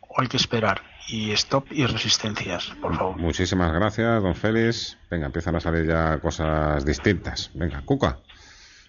o 0.00 0.20
hay 0.20 0.28
que 0.28 0.38
esperar 0.38 0.93
y 1.08 1.32
stop 1.32 1.66
y 1.70 1.86
resistencias, 1.86 2.72
por 2.80 2.96
favor. 2.96 3.16
Muchísimas 3.16 3.72
gracias, 3.72 4.22
don 4.22 4.34
Félix. 4.34 4.98
Venga, 5.10 5.26
empiezan 5.26 5.56
a 5.56 5.60
salir 5.60 5.86
ya 5.86 6.18
cosas 6.18 6.84
distintas. 6.84 7.50
Venga, 7.54 7.82
Cuca. 7.84 8.18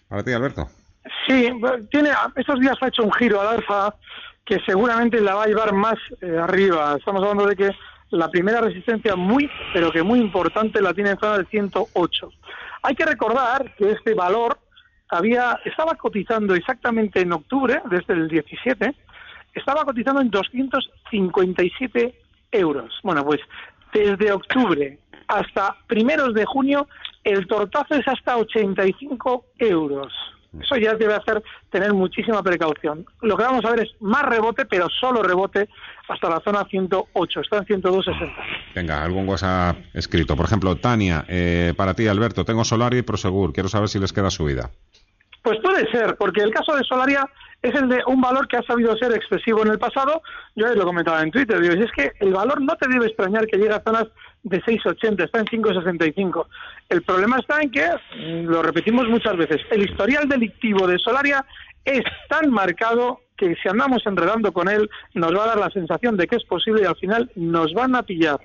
Para 0.08 0.24
ti, 0.24 0.32
Alberto. 0.32 0.70
Sí, 1.28 1.50
tiene, 1.92 2.10
estos 2.36 2.60
días 2.60 2.78
ha 2.82 2.88
hecho 2.88 3.04
un 3.04 3.12
giro 3.14 3.42
al 3.42 3.58
alfa 3.58 3.96
que 4.46 4.60
seguramente 4.66 5.20
la 5.20 5.36
va 5.36 5.44
a 5.44 5.48
llevar 5.48 5.74
más 5.74 5.96
eh, 6.22 6.38
arriba. 6.38 6.96
Estamos 6.98 7.22
hablando 7.22 7.48
de 7.48 7.56
que 7.56 7.72
la 8.12 8.30
primera 8.30 8.62
resistencia 8.62 9.16
muy, 9.16 9.50
pero 9.74 9.92
que 9.92 10.04
muy 10.04 10.20
importante, 10.20 10.82
la 10.82 10.94
tiene 10.94 11.12
en 11.12 11.20
zona 11.20 11.38
del 11.38 11.48
108. 11.48 12.30
Hay 12.84 12.96
que 12.96 13.06
recordar 13.06 13.74
que 13.76 13.92
este 13.92 14.14
valor 14.14 14.60
había 15.10 15.60
estaba 15.66 15.96
cotizando 15.96 16.56
exactamente 16.56 17.22
en 17.22 17.34
octubre, 17.34 17.82
desde 17.90 18.14
el 18.14 18.28
17, 18.28 18.94
estaba 19.56 19.84
cotizando 19.84 20.22
en 20.22 20.30
257 20.30 22.16
euros. 22.52 22.94
Bueno, 23.04 23.26
pues 23.26 23.40
desde 23.94 24.32
octubre 24.32 25.00
hasta 25.28 25.76
primeros 25.88 26.34
de 26.34 26.46
junio 26.46 26.88
el 27.24 27.48
tortazo 27.48 27.96
es 27.96 28.08
hasta 28.08 28.38
85 28.38 29.46
euros. 29.58 30.14
Eso 30.62 30.78
ya 30.78 30.94
debe 30.94 31.14
hacer 31.14 31.44
tener 31.70 31.94
muchísima 31.94 32.42
precaución. 32.42 33.06
Lo 33.22 33.36
que 33.36 33.44
vamos 33.44 33.66
a 33.66 33.72
ver 33.72 33.82
es 33.82 33.90
más 34.00 34.24
rebote, 34.24 34.66
pero 34.66 34.88
solo 34.90 35.22
rebote 35.22 35.68
hasta 36.08 36.30
la 36.30 36.40
zona 36.40 36.64
108. 36.64 37.42
Está 37.42 37.58
en 37.58 37.66
102.60. 37.66 38.34
Venga, 38.74 39.04
algún 39.04 39.26
cosa 39.26 39.76
escrito. 39.94 40.38
Por 40.38 40.46
ejemplo, 40.46 40.78
Tania, 40.78 41.26
eh, 41.28 41.74
para 41.76 41.94
ti, 41.94 42.08
Alberto, 42.08 42.46
tengo 42.46 42.64
Solaria 42.64 43.00
y 43.00 43.04
Prosegur. 43.04 43.52
Quiero 43.52 43.68
saber 43.68 43.90
si 43.90 44.00
les 44.00 44.14
queda 44.14 44.30
subida. 44.30 44.72
Pues 45.46 45.60
puede 45.62 45.88
ser, 45.92 46.16
porque 46.18 46.42
el 46.42 46.52
caso 46.52 46.76
de 46.76 46.84
Solaria 46.84 47.24
es 47.62 47.76
el 47.76 47.88
de 47.88 48.02
un 48.08 48.20
valor 48.20 48.48
que 48.48 48.58
ha 48.58 48.64
sabido 48.64 48.98
ser 48.98 49.12
excesivo 49.14 49.62
en 49.62 49.68
el 49.68 49.78
pasado. 49.78 50.24
Yo 50.56 50.74
lo 50.74 50.86
comentaba 50.86 51.22
en 51.22 51.30
Twitter, 51.30 51.62
digo, 51.62 51.76
es 51.76 51.92
que 51.92 52.14
el 52.20 52.34
valor 52.34 52.60
no 52.64 52.76
te 52.78 52.90
debe 52.90 53.06
extrañar 53.06 53.46
que 53.46 53.58
llegue 53.58 53.76
a 53.76 53.84
zonas 53.86 54.08
de 54.42 54.60
6,80, 54.64 55.24
está 55.24 55.40
en 55.42 55.46
5,65. 55.46 56.48
El 56.90 57.04
problema 57.04 57.38
está 57.38 57.62
en 57.62 57.70
que, 57.70 57.88
mm, 57.88 58.48
lo 58.48 58.64
repetimos 58.64 59.08
muchas 59.08 59.38
veces, 59.38 59.62
el 59.70 59.88
historial 59.88 60.28
delictivo 60.28 60.88
de 60.88 60.98
Solaria 60.98 61.46
es 61.84 62.04
tan 62.28 62.50
marcado 62.50 63.20
que 63.38 63.54
si 63.62 63.70
andamos 63.70 64.02
enredando 64.08 64.52
con 64.52 64.68
él 64.68 64.90
nos 65.14 65.32
va 65.32 65.44
a 65.44 65.48
dar 65.50 65.60
la 65.60 65.70
sensación 65.70 66.18
de 66.18 66.26
que 66.26 66.38
es 66.38 66.44
posible 66.46 66.82
y 66.82 66.86
al 66.86 66.96
final 66.96 67.32
nos 67.36 67.72
van 67.76 67.94
a 67.94 68.02
pillar. 68.02 68.40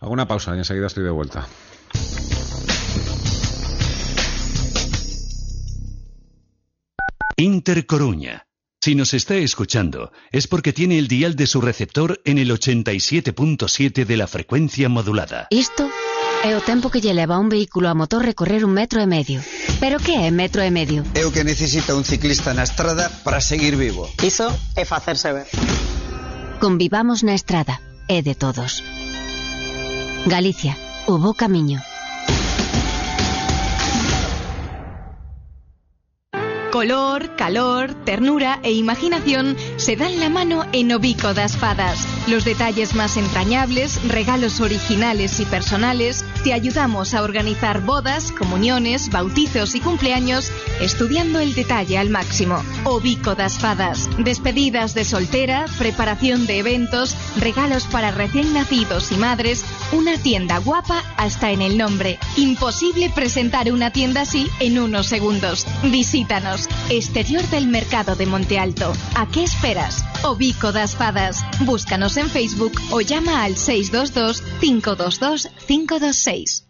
Hago 0.00 0.12
una 0.12 0.26
pausa 0.26 0.54
y 0.54 0.58
enseguida 0.60 0.86
estoy 0.86 1.04
de 1.04 1.10
vuelta. 1.10 1.44
Inter 7.38 7.84
Coruña. 7.84 8.46
Si 8.80 8.94
nos 8.94 9.12
está 9.12 9.34
escuchando, 9.34 10.10
es 10.32 10.46
porque 10.46 10.72
tiene 10.72 10.98
el 10.98 11.06
dial 11.06 11.36
de 11.36 11.46
su 11.46 11.60
receptor 11.60 12.22
en 12.24 12.38
el 12.38 12.50
87.7 12.50 14.06
de 14.06 14.16
la 14.16 14.26
frecuencia 14.26 14.88
modulada. 14.88 15.46
Isto 15.50 15.90
É 16.44 16.54
o 16.54 16.60
tempo 16.60 16.90
que 16.90 17.00
lle 17.00 17.12
leva 17.12 17.36
a 17.36 17.38
un 17.38 17.48
vehículo 17.48 17.88
a 17.88 17.94
motor 17.94 18.24
recorrer 18.24 18.64
un 18.64 18.72
metro 18.72 19.02
e 19.02 19.06
medio. 19.06 19.42
Pero 19.80 19.98
que 19.98 20.14
é 20.16 20.30
metro 20.30 20.62
e 20.62 20.70
medio? 20.70 21.04
É 21.12 21.26
o 21.26 21.32
que 21.32 21.44
necesita 21.44 21.92
un 21.96 22.04
ciclista 22.08 22.54
na 22.54 22.64
estrada 22.64 23.12
para 23.20 23.44
seguir 23.44 23.76
vivo. 23.76 24.08
Iso 24.22 24.48
é 24.72 24.84
facerse 24.88 25.28
ver. 25.32 25.48
Convivamos 26.60 27.20
na 27.20 27.34
estrada, 27.34 27.82
é 28.08 28.22
de 28.22 28.32
todos. 28.32 28.80
Galicia, 30.24 30.72
o 31.04 31.18
bo 31.18 31.34
camiño. 31.34 31.84
Color, 36.72 37.36
calor, 37.36 37.94
ternura 38.04 38.60
e 38.62 38.72
imaginación 38.72 39.56
se 39.76 39.96
dan 39.96 40.20
la 40.20 40.28
mano 40.28 40.66
en 40.72 40.92
Obico 40.92 41.32
das 41.32 41.56
Fadas. 41.56 42.06
Los 42.26 42.44
detalles 42.44 42.94
más 42.94 43.16
entrañables, 43.16 44.00
regalos 44.08 44.60
originales 44.60 45.40
y 45.40 45.46
personales, 45.46 46.24
te 46.44 46.52
ayudamos 46.52 47.14
a 47.14 47.22
organizar 47.22 47.80
bodas, 47.80 48.30
comuniones, 48.32 49.10
bautizos 49.10 49.74
y 49.74 49.80
cumpleaños 49.80 50.50
estudiando 50.80 51.40
el 51.40 51.54
detalle 51.54 51.98
al 51.98 52.10
máximo. 52.10 52.62
Obico 52.84 53.34
das 53.34 53.58
Fadas. 53.58 54.10
Despedidas 54.18 54.94
de 54.94 55.04
soltera, 55.04 55.66
preparación 55.78 56.46
de 56.46 56.58
eventos, 56.58 57.16
regalos 57.38 57.84
para 57.84 58.10
recién 58.10 58.52
nacidos 58.52 59.12
y 59.12 59.16
madres, 59.16 59.64
una 59.92 60.18
tienda 60.18 60.58
guapa 60.58 61.02
hasta 61.16 61.52
en 61.52 61.62
el 61.62 61.78
nombre. 61.78 62.18
Imposible 62.36 63.10
presentar 63.14 63.72
una 63.72 63.92
tienda 63.92 64.22
así 64.22 64.48
en 64.60 64.78
unos 64.78 65.06
segundos. 65.06 65.66
Visítanos. 65.84 66.55
Exterior 66.90 67.42
del 67.48 67.68
Mercado 67.68 68.16
de 68.16 68.26
Monte 68.26 68.58
Alto. 68.58 68.92
¿A 69.14 69.28
qué 69.28 69.44
esperas? 69.44 70.04
Obico 70.24 70.72
das 70.72 70.96
Fadas. 70.96 71.44
Búscanos 71.60 72.16
en 72.16 72.28
Facebook 72.30 72.72
o 72.90 73.00
llama 73.00 73.44
al 73.44 73.56
622 73.56 74.42
522 74.60 75.48
526. 75.66 76.66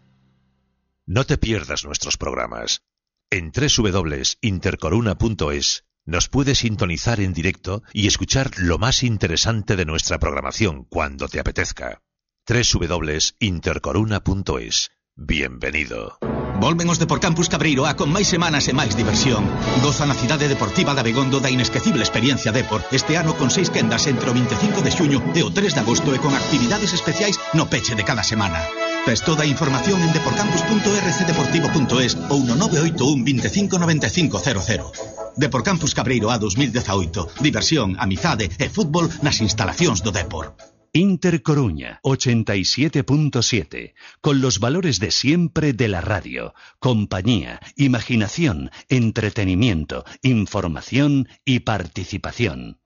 No 1.05 1.25
te 1.25 1.37
pierdas 1.37 1.83
nuestros 1.85 2.17
programas. 2.17 2.81
En 3.29 3.51
www.intercoruna.es 3.51 5.83
nos 6.05 6.29
puedes 6.29 6.59
sintonizar 6.59 7.19
en 7.19 7.33
directo 7.33 7.83
y 7.93 8.07
escuchar 8.07 8.51
lo 8.57 8.77
más 8.77 9.03
interesante 9.03 9.75
de 9.75 9.83
nuestra 9.85 10.19
programación 10.19 10.85
cuando 10.85 11.27
te 11.27 11.39
apetezca. 11.39 12.01
www.intercoruna.es 12.47 14.91
Bienvenido. 15.15 16.19
Volven 16.67 16.89
os 16.89 16.99
de 16.99 17.07
Cabreiro 17.07 17.87
A 17.87 17.95
con 17.95 18.11
máis 18.11 18.27
semanas 18.27 18.67
e 18.67 18.75
máis 18.75 18.91
diversión. 18.91 19.47
Goza 19.79 20.03
na 20.03 20.19
cidade 20.19 20.51
deportiva 20.51 20.91
da 20.91 20.99
Begondo 20.99 21.39
da 21.39 21.47
inesquecible 21.47 22.03
experiencia 22.03 22.51
Depor 22.51 22.83
este 22.91 23.15
ano 23.15 23.39
con 23.39 23.47
seis 23.47 23.71
quendas 23.71 24.03
entre 24.11 24.27
o 24.27 24.35
25 24.35 24.83
de 24.83 24.91
xuño 24.91 25.23
e 25.31 25.47
o 25.47 25.49
3 25.55 25.71
de 25.71 25.79
agosto 25.79 26.11
e 26.11 26.19
con 26.19 26.35
actividades 26.35 26.91
especiais 26.91 27.39
no 27.55 27.71
peche 27.71 27.95
de 27.95 28.03
cada 28.03 28.19
semana. 28.19 28.67
Tes 29.07 29.23
toda 29.23 29.47
a 29.47 29.49
información 29.55 30.03
en 30.03 30.11
deporcampus.rcdeportivo.es 30.11 32.19
ou 32.35 32.43
no 32.43 32.59
981 32.59 33.23
25 33.23 33.79
95 33.79 34.35
00. 34.43 35.39
Deporcampus 35.39 35.95
2018. 35.95 37.39
Diversión, 37.39 37.95
amizade 37.95 38.51
e 38.59 38.67
fútbol 38.67 39.07
nas 39.23 39.39
instalacións 39.39 40.03
do 40.03 40.11
Depor. 40.11 40.51
Inter 40.97 41.43
Coruña 41.43 41.99
87.7, 42.01 43.93
con 44.19 44.41
los 44.41 44.59
valores 44.59 44.99
de 44.99 45.11
siempre 45.11 45.73
de 45.73 45.87
la 45.89 46.01
radio, 46.01 46.55
compañía, 46.79 47.59
imaginación, 47.75 48.71
entretenimiento, 48.89 50.05
información 50.23 51.27
y 51.45 51.59
participación. 51.59 52.79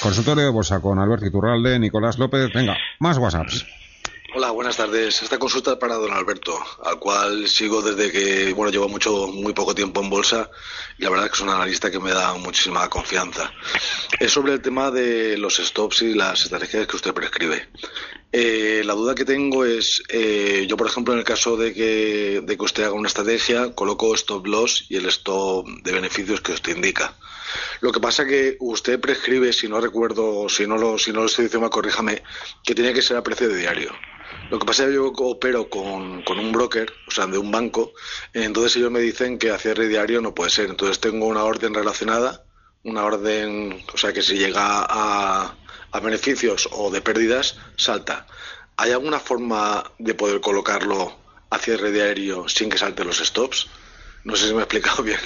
Consultorio 0.00 0.44
de 0.44 0.50
Bolsa 0.50 0.80
con 0.80 1.00
Alberto 1.00 1.26
Iturralde, 1.26 1.80
Nicolás 1.80 2.20
López. 2.20 2.52
Venga, 2.54 2.76
más 3.00 3.18
WhatsApps. 3.18 3.81
Hola, 4.34 4.50
buenas 4.50 4.78
tardes. 4.78 5.22
Esta 5.22 5.38
consulta 5.38 5.72
es 5.72 5.76
para 5.76 5.96
don 5.96 6.10
Alberto, 6.10 6.58
al 6.84 6.98
cual 6.98 7.46
sigo 7.48 7.82
desde 7.82 8.10
que, 8.10 8.54
bueno, 8.54 8.72
llevo 8.72 8.88
mucho, 8.88 9.26
muy 9.26 9.52
poco 9.52 9.74
tiempo 9.74 10.00
en 10.00 10.08
bolsa 10.08 10.48
y 10.96 11.02
la 11.02 11.10
verdad 11.10 11.26
es 11.26 11.32
que 11.32 11.36
es 11.36 11.42
un 11.42 11.50
analista 11.50 11.90
que 11.90 12.00
me 12.00 12.12
da 12.12 12.32
muchísima 12.32 12.88
confianza. 12.88 13.52
Es 14.18 14.32
sobre 14.32 14.54
el 14.54 14.62
tema 14.62 14.90
de 14.90 15.36
los 15.36 15.56
stops 15.56 16.00
y 16.00 16.14
las 16.14 16.44
estrategias 16.44 16.86
que 16.86 16.96
usted 16.96 17.12
prescribe. 17.12 17.68
Eh, 18.34 18.82
la 18.86 18.94
duda 18.94 19.14
que 19.14 19.26
tengo 19.26 19.66
es, 19.66 20.02
eh, 20.08 20.64
yo 20.66 20.78
por 20.78 20.86
ejemplo 20.86 21.12
en 21.12 21.18
el 21.18 21.24
caso 21.24 21.58
de 21.58 21.74
que, 21.74 22.40
de 22.42 22.56
que 22.56 22.64
usted 22.64 22.84
haga 22.84 22.94
una 22.94 23.08
estrategia, 23.08 23.74
coloco 23.74 24.14
stop 24.14 24.46
loss 24.46 24.86
y 24.88 24.96
el 24.96 25.06
stop 25.06 25.66
de 25.82 25.92
beneficios 25.92 26.40
que 26.40 26.52
usted 26.52 26.74
indica. 26.74 27.14
Lo 27.80 27.92
que 27.92 28.00
pasa 28.00 28.24
que 28.24 28.56
usted 28.60 28.98
prescribe, 28.98 29.52
si 29.52 29.68
no 29.68 29.80
recuerdo, 29.80 30.48
si 30.48 30.66
no 30.66 30.78
lo, 30.78 30.98
si 30.98 31.12
no 31.12 31.20
lo 31.20 31.26
estoy 31.26 31.44
diciendo, 31.44 31.68
corríjame, 31.68 32.22
que 32.64 32.74
tiene 32.74 32.94
que 32.94 33.02
ser 33.02 33.18
a 33.18 33.22
precio 33.22 33.48
de 33.48 33.58
diario. 33.58 33.92
Lo 34.50 34.58
que 34.58 34.64
pasa 34.64 34.84
es 34.84 34.88
que 34.88 34.94
yo 34.94 35.08
opero 35.08 35.68
con, 35.68 36.22
con, 36.22 36.38
un 36.38 36.52
broker, 36.52 36.90
o 37.08 37.10
sea, 37.10 37.26
de 37.26 37.38
un 37.38 37.50
banco, 37.50 37.92
entonces 38.32 38.76
ellos 38.76 38.90
me 38.90 39.00
dicen 39.00 39.38
que 39.38 39.50
a 39.50 39.58
cierre 39.58 39.88
diario 39.88 40.20
no 40.22 40.34
puede 40.34 40.50
ser. 40.50 40.70
Entonces 40.70 41.00
tengo 41.00 41.26
una 41.26 41.44
orden 41.44 41.74
relacionada, 41.74 42.44
una 42.84 43.04
orden, 43.04 43.82
o 43.92 43.96
sea, 43.96 44.12
que 44.12 44.22
si 44.22 44.38
llega 44.38 44.86
a, 44.88 45.54
a 45.92 46.00
beneficios 46.00 46.68
o 46.72 46.90
de 46.90 47.00
pérdidas, 47.00 47.58
salta. 47.76 48.26
¿Hay 48.76 48.92
alguna 48.92 49.18
forma 49.18 49.84
de 49.98 50.14
poder 50.14 50.40
colocarlo 50.40 51.12
a 51.50 51.58
cierre 51.58 51.92
diario 51.92 52.48
sin 52.48 52.70
que 52.70 52.78
salte 52.78 53.04
los 53.04 53.18
stops? 53.18 53.68
No 54.24 54.34
sé 54.36 54.48
si 54.48 54.54
me 54.54 54.60
he 54.60 54.62
explicado 54.62 55.02
bien, 55.04 55.18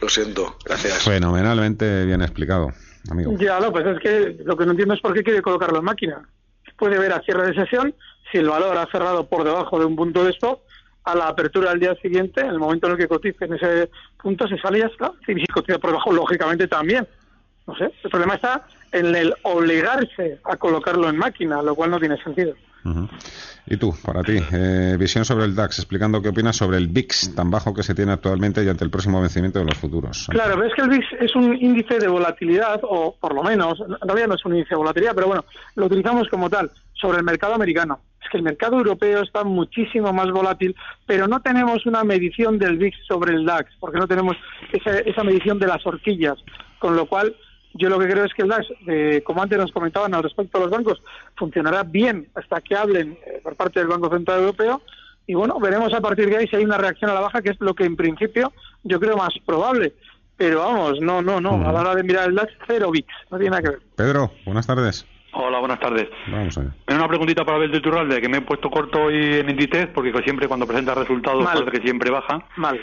lo 0.00 0.08
siento, 0.08 0.56
gracias. 0.64 1.02
Fenomenalmente 1.02 2.04
bien 2.04 2.22
explicado, 2.22 2.72
amigo. 3.10 3.36
Ya, 3.38 3.58
no, 3.60 3.72
pues 3.72 3.86
es 3.86 3.98
que 4.00 4.36
lo 4.44 4.56
que 4.56 4.64
no 4.64 4.72
entiendo 4.72 4.94
es 4.94 5.00
por 5.00 5.12
qué 5.14 5.22
quiere 5.22 5.42
colocarlo 5.42 5.78
en 5.78 5.84
máquina. 5.84 6.28
Puede 6.78 6.98
ver 6.98 7.12
a 7.12 7.22
cierre 7.22 7.48
de 7.48 7.54
sesión 7.54 7.94
si 8.30 8.38
el 8.38 8.48
valor 8.48 8.76
ha 8.76 8.86
cerrado 8.90 9.28
por 9.28 9.44
debajo 9.44 9.78
de 9.78 9.84
un 9.84 9.94
punto 9.94 10.24
de 10.24 10.30
stop, 10.30 10.60
a 11.04 11.14
la 11.14 11.28
apertura 11.28 11.70
del 11.70 11.80
día 11.80 11.94
siguiente, 11.96 12.40
en 12.40 12.48
el 12.48 12.58
momento 12.58 12.86
en 12.86 12.92
el 12.92 12.98
que 12.98 13.08
cotice 13.08 13.44
en 13.44 13.54
ese 13.54 13.90
punto, 14.20 14.46
se 14.46 14.56
sale 14.58 14.78
y 14.78 14.80
ya 14.82 14.86
está. 14.86 15.12
Si 15.26 15.46
cotiza 15.46 15.78
por 15.78 15.90
debajo, 15.90 16.12
lógicamente 16.12 16.68
también. 16.68 17.06
No 17.66 17.76
sé, 17.76 17.92
el 18.02 18.10
problema 18.10 18.34
está 18.34 18.66
en 18.92 19.14
el 19.14 19.34
obligarse 19.42 20.38
a 20.44 20.56
colocarlo 20.56 21.08
en 21.08 21.16
máquina, 21.16 21.62
lo 21.62 21.74
cual 21.74 21.90
no 21.90 21.98
tiene 21.98 22.22
sentido. 22.22 22.54
Y 23.66 23.76
tú, 23.76 23.94
para 24.04 24.22
ti, 24.22 24.38
eh, 24.52 24.96
visión 24.98 25.24
sobre 25.24 25.44
el 25.44 25.54
DAX, 25.54 25.78
explicando 25.78 26.20
qué 26.20 26.30
opinas 26.30 26.56
sobre 26.56 26.78
el 26.78 26.88
VIX 26.88 27.34
tan 27.34 27.50
bajo 27.50 27.72
que 27.72 27.84
se 27.84 27.94
tiene 27.94 28.12
actualmente 28.12 28.64
y 28.64 28.68
ante 28.68 28.84
el 28.84 28.90
próximo 28.90 29.20
vencimiento 29.20 29.60
de 29.60 29.66
los 29.66 29.78
futuros. 29.78 30.26
Claro, 30.30 30.58
ves 30.58 30.72
que 30.74 30.82
el 30.82 30.88
VIX 30.88 31.06
es 31.20 31.36
un 31.36 31.56
índice 31.56 31.98
de 31.98 32.08
volatilidad, 32.08 32.80
o 32.82 33.14
por 33.18 33.34
lo 33.34 33.42
menos, 33.42 33.78
en 33.80 34.08
realidad 34.08 34.28
no 34.28 34.34
es 34.34 34.44
un 34.44 34.54
índice 34.54 34.70
de 34.70 34.76
volatilidad, 34.76 35.14
pero 35.14 35.28
bueno, 35.28 35.44
lo 35.76 35.86
utilizamos 35.86 36.28
como 36.28 36.50
tal, 36.50 36.70
sobre 36.94 37.18
el 37.18 37.24
mercado 37.24 37.54
americano. 37.54 38.00
Es 38.20 38.28
que 38.30 38.36
el 38.36 38.42
mercado 38.42 38.78
europeo 38.78 39.22
está 39.22 39.44
muchísimo 39.44 40.12
más 40.12 40.30
volátil, 40.30 40.74
pero 41.06 41.28
no 41.28 41.40
tenemos 41.40 41.86
una 41.86 42.02
medición 42.02 42.58
del 42.58 42.78
VIX 42.78 42.96
sobre 43.06 43.34
el 43.34 43.44
DAX, 43.44 43.70
porque 43.78 43.98
no 43.98 44.08
tenemos 44.08 44.36
esa, 44.72 44.98
esa 44.98 45.22
medición 45.22 45.60
de 45.60 45.68
las 45.68 45.86
horquillas, 45.86 46.38
con 46.80 46.96
lo 46.96 47.06
cual 47.06 47.36
yo 47.74 47.88
lo 47.88 47.98
que 47.98 48.08
creo 48.08 48.24
es 48.24 48.34
que 48.34 48.42
el 48.42 48.48
DAX, 48.48 48.66
eh, 48.86 49.22
como 49.24 49.42
antes 49.42 49.58
nos 49.58 49.72
comentaban 49.72 50.14
al 50.14 50.22
respecto 50.22 50.58
de 50.58 50.64
los 50.64 50.72
bancos, 50.72 51.02
funcionará 51.36 51.82
bien 51.82 52.28
hasta 52.34 52.60
que 52.60 52.76
hablen 52.76 53.18
eh, 53.26 53.40
por 53.42 53.56
parte 53.56 53.80
del 53.80 53.88
Banco 53.88 54.10
Central 54.10 54.40
Europeo. 54.40 54.82
Y 55.26 55.34
bueno, 55.34 55.58
veremos 55.60 55.92
a 55.94 56.00
partir 56.00 56.28
de 56.28 56.36
ahí 56.36 56.48
si 56.48 56.56
hay 56.56 56.64
una 56.64 56.78
reacción 56.78 57.10
a 57.10 57.14
la 57.14 57.20
baja, 57.20 57.42
que 57.42 57.50
es 57.50 57.56
lo 57.60 57.74
que 57.74 57.84
en 57.84 57.96
principio 57.96 58.52
yo 58.82 58.98
creo 59.00 59.16
más 59.16 59.32
probable. 59.46 59.94
Pero 60.36 60.60
vamos, 60.60 61.00
no, 61.00 61.22
no, 61.22 61.40
no. 61.40 61.68
A 61.68 61.72
la 61.72 61.80
hora 61.80 61.94
de 61.94 62.02
mirar 62.02 62.28
el 62.28 62.34
DAX, 62.34 62.52
cero 62.66 62.90
VIX. 62.90 63.06
No 63.30 63.38
tiene 63.38 63.50
nada 63.50 63.62
que 63.62 63.68
ver. 63.70 63.80
Pedro, 63.96 64.32
buenas 64.44 64.66
tardes. 64.66 65.06
Hola, 65.34 65.60
buenas 65.60 65.80
tardes. 65.80 66.08
Vamos 66.26 66.58
allá. 66.58 66.74
Una 66.88 67.08
preguntita 67.08 67.44
para 67.44 67.56
Abel 67.56 67.70
de 67.72 67.80
Turralde, 67.80 68.20
que 68.20 68.28
me 68.28 68.38
he 68.38 68.40
puesto 68.42 68.68
corto 68.68 69.04
hoy 69.04 69.36
en 69.36 69.48
Inditex, 69.48 69.90
porque 69.94 70.12
siempre 70.24 70.46
cuando 70.46 70.66
presenta 70.66 70.94
resultados 70.94 71.42
Mal. 71.42 71.54
parece 71.58 71.78
que 71.78 71.82
siempre 71.86 72.10
baja. 72.10 72.44
Mal. 72.56 72.78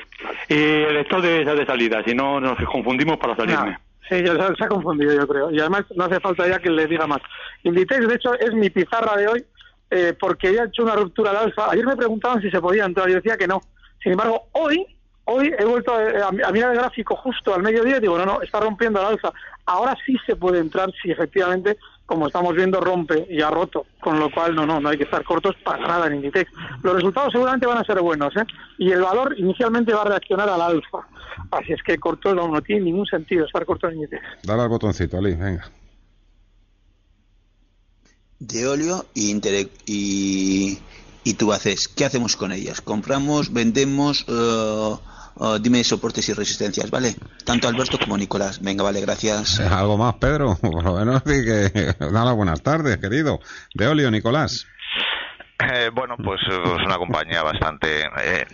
Y 0.48 0.56
el 0.56 0.98
esto 0.98 1.22
de, 1.22 1.46
de 1.46 1.66
salida, 1.66 2.02
si 2.04 2.16
no 2.16 2.40
nos 2.40 2.58
confundimos 2.72 3.18
para 3.18 3.36
salirme. 3.36 3.78
Sí, 4.10 4.24
ya 4.24 4.36
se, 4.56 4.64
ha 4.64 4.68
confundido, 4.68 5.14
yo 5.14 5.28
creo. 5.28 5.52
Y 5.52 5.60
además 5.60 5.84
no 5.96 6.06
hace 6.06 6.20
falta 6.20 6.48
ya 6.48 6.60
que 6.60 6.70
le 6.72 6.88
diga 6.88 7.06
más. 7.06 7.20
Inditex, 7.64 8.08
de 8.08 8.16
hecho, 8.16 8.34
es 8.34 8.54
mi 8.54 8.70
pizarra 8.70 9.16
de 9.18 9.28
hoy 9.28 9.46
eh, 9.92 10.16
porque 10.20 10.54
ya 10.54 10.64
ha 10.64 10.66
hecho 10.66 10.84
una 10.84 10.96
ruptura 10.96 11.32
al 11.32 11.38
alza. 11.38 11.70
Ayer 11.70 11.86
me 11.86 11.96
preguntaban 11.96 12.42
si 12.42 12.50
se 12.50 12.60
podía 12.62 12.86
entrar, 12.86 13.08
yo 13.08 13.16
decía 13.16 13.38
que 13.38 13.48
no. 13.48 13.62
Sin 14.02 14.14
embargo, 14.14 14.48
hoy 14.54 14.86
hoy 15.32 15.54
he 15.60 15.64
vuelto 15.64 15.94
a, 15.94 16.30
a- 16.30 16.52
mirar 16.52 16.72
el 16.72 16.80
gráfico 16.80 17.16
justo 17.18 17.54
al 17.54 17.62
mediodía 17.62 17.98
y 17.98 18.00
digo, 18.00 18.18
no, 18.18 18.26
no, 18.26 18.42
está 18.42 18.60
rompiendo 18.60 19.00
al 19.00 19.14
alza. 19.14 19.32
Ahora 19.68 19.96
sí 20.04 20.18
se 20.26 20.36
puede 20.36 20.58
entrar 20.58 20.90
si 21.04 21.12
efectivamente, 21.12 21.78
como 22.08 22.26
estamos 22.26 22.56
viendo, 22.56 22.80
rompe 22.82 23.28
y 23.30 23.40
ha 23.42 23.52
roto. 23.52 23.86
Con 24.02 24.20
lo 24.20 24.32
cual, 24.32 24.56
no, 24.56 24.66
no, 24.66 24.80
no 24.80 24.90
hay 24.90 24.98
que 24.98 25.04
estar 25.04 25.24
cortos 25.24 25.56
para 25.64 25.86
nada 25.88 26.08
en 26.08 26.16
Inditex. 26.16 26.52
Los 26.82 26.96
resultados 26.96 27.32
seguramente 27.32 27.68
van 27.68 27.78
a 27.78 27.84
ser 27.84 28.00
buenos, 28.02 28.36
¿eh? 28.38 28.44
Y 28.80 28.92
el 28.92 29.02
valor 29.02 29.36
inicialmente 29.38 29.94
va 29.94 30.02
a 30.02 30.06
reaccionar 30.06 30.50
al 30.50 30.62
alza. 30.62 30.98
Así 31.52 31.74
es 31.74 31.82
que 31.84 31.98
corto 31.98 32.34
no, 32.36 32.48
no 32.48 32.62
tiene 32.62 32.82
ningún 32.86 33.06
sentido 33.06 33.46
estar 33.46 33.66
corto. 33.66 33.88
Dale 34.44 34.62
al 34.62 34.70
botoncito, 34.70 35.18
Ali, 35.18 35.36
venga. 35.36 35.70
de 38.40 38.68
óleo 38.68 39.06
y, 39.14 39.36
y, 39.86 40.80
y 41.24 41.34
Tubacex. 41.34 41.90
¿Qué 41.90 42.06
hacemos 42.06 42.36
con 42.36 42.52
ellas? 42.52 42.82
¿Compramos, 42.82 43.52
vendemos? 43.52 44.26
eh, 44.28 44.96
eh, 45.42 45.58
dime 45.62 45.84
soportes 45.84 46.28
y 46.30 46.34
resistencias, 46.34 46.90
¿vale? 46.90 47.16
Tanto 47.46 47.68
Alberto 47.68 47.98
como 48.00 48.18
Nicolás. 48.18 48.62
Venga, 48.62 48.84
vale, 48.84 49.02
gracias. 49.02 49.60
¿Algo 49.60 49.98
más, 49.98 50.16
Pedro? 50.16 50.56
Por 50.62 50.84
lo 50.84 50.96
menos 50.96 51.24
que... 51.24 51.94
Dale 52.00 52.32
buenas 52.34 52.62
tardes, 52.62 52.98
querido. 52.98 53.40
De 53.74 53.88
Olio, 53.88 54.10
Nicolás. 54.12 54.66
Eh, 55.74 55.90
bueno, 55.94 56.16
pues 56.24 56.40
es 56.48 56.86
una 56.86 56.98
compañía 56.98 57.44
bastante 57.44 58.02
eh, 58.24 58.46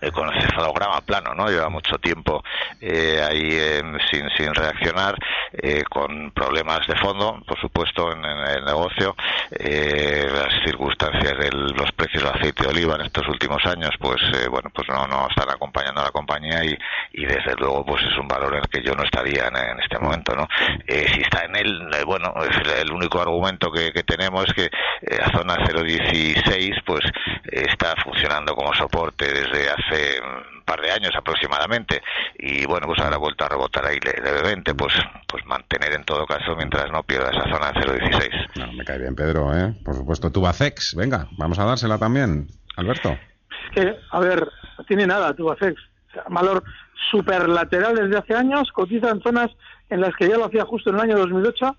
eh, 0.00 0.10
con 0.10 0.28
el 0.28 0.40
cefalograma 0.40 1.00
plano, 1.00 1.34
¿no? 1.34 1.48
Lleva 1.48 1.68
mucho 1.68 1.98
tiempo 1.98 2.42
eh, 2.80 3.20
ahí 3.28 3.48
eh, 3.50 3.82
sin, 4.10 4.28
sin 4.36 4.54
reaccionar, 4.54 5.16
eh, 5.52 5.82
con 5.88 6.30
problemas 6.32 6.86
de 6.86 6.96
fondo, 6.96 7.40
por 7.46 7.58
supuesto, 7.60 8.12
en, 8.12 8.24
el 8.24 8.64
negocio. 8.64 9.16
Eh, 9.50 10.26
las 10.30 10.62
circunstancias 10.64 11.38
de 11.38 11.50
los 11.50 11.90
precios 11.92 12.22
del 12.22 12.32
aceite 12.32 12.62
de 12.62 12.68
oliva 12.68 12.94
en 12.96 13.02
estos 13.02 13.26
últimos 13.28 13.64
años, 13.66 13.90
pues, 13.98 14.20
eh, 14.34 14.48
bueno, 14.48 14.70
pues 14.74 14.88
no, 14.88 15.06
no 15.06 15.26
están 15.28 15.50
acompañando 15.50 16.00
a 16.00 16.04
la 16.04 16.10
compañía 16.10 16.64
y, 16.64 16.76
y 17.12 17.24
desde 17.24 17.54
luego, 17.56 17.84
pues 17.84 18.04
es 18.04 18.16
un 18.18 18.28
valor 18.28 18.54
en 18.54 18.60
el 18.60 18.68
que 18.68 18.82
yo 18.82 18.94
no 18.94 19.04
estaría 19.04 19.48
en, 19.48 19.80
este 19.80 19.98
momento, 19.98 20.34
¿no? 20.34 20.46
Si 20.86 21.20
está 21.20 21.44
en 21.44 21.56
él, 21.56 21.88
bueno, 22.04 22.34
el, 22.80 22.92
único 22.92 23.20
argumento 23.20 23.70
que, 23.70 23.90
tenemos 24.02 24.46
es 24.46 24.54
que 24.54 24.70
la 25.16 25.30
zona 25.30 25.56
016, 25.56 26.76
pues, 26.84 27.04
está 27.44 27.94
funcionando 28.02 28.54
como 28.54 28.74
soporte 28.74 29.26
desde 29.32 29.70
hace 29.70 29.87
un 29.94 30.64
par 30.64 30.80
de 30.80 30.90
años 30.90 31.12
aproximadamente 31.16 32.02
y 32.38 32.66
bueno 32.66 32.86
pues 32.86 33.00
ahora 33.00 33.16
ha 33.16 33.18
vuelto 33.18 33.44
a 33.44 33.48
rebotar 33.48 33.86
ahí 33.86 33.98
le- 34.00 34.22
levemente 34.22 34.74
pues 34.74 34.92
pues 35.26 35.44
mantener 35.46 35.92
en 35.94 36.04
todo 36.04 36.26
caso 36.26 36.54
mientras 36.56 36.90
no 36.92 37.02
pierda 37.02 37.30
esa 37.30 37.44
zona 37.50 37.72
de 37.72 37.98
016 38.00 38.30
No, 38.56 38.72
me 38.72 38.84
cae 38.84 38.98
bien, 38.98 39.14
Pedro, 39.14 39.54
¿eh? 39.56 39.74
Por 39.84 39.94
supuesto, 39.94 40.30
Tubacex. 40.30 40.94
Venga, 40.94 41.26
vamos 41.38 41.58
a 41.58 41.64
dársela 41.64 41.98
también. 41.98 42.48
Alberto. 42.76 43.10
Es 43.10 43.70
que, 43.74 43.96
a 44.10 44.20
ver, 44.20 44.48
no 44.78 44.84
tiene 44.84 45.06
nada 45.06 45.34
Tubacex. 45.34 45.74
O 46.08 46.12
sea, 46.12 46.24
valor 46.28 46.62
superlateral 47.10 47.94
desde 47.94 48.18
hace 48.18 48.34
años, 48.34 48.70
cotiza 48.72 49.10
en 49.10 49.20
zonas 49.22 49.50
en 49.90 50.00
las 50.00 50.14
que 50.16 50.28
ya 50.28 50.36
lo 50.36 50.46
hacía 50.46 50.64
justo 50.64 50.90
en 50.90 50.96
el 50.96 51.02
año 51.02 51.18
2008. 51.18 51.76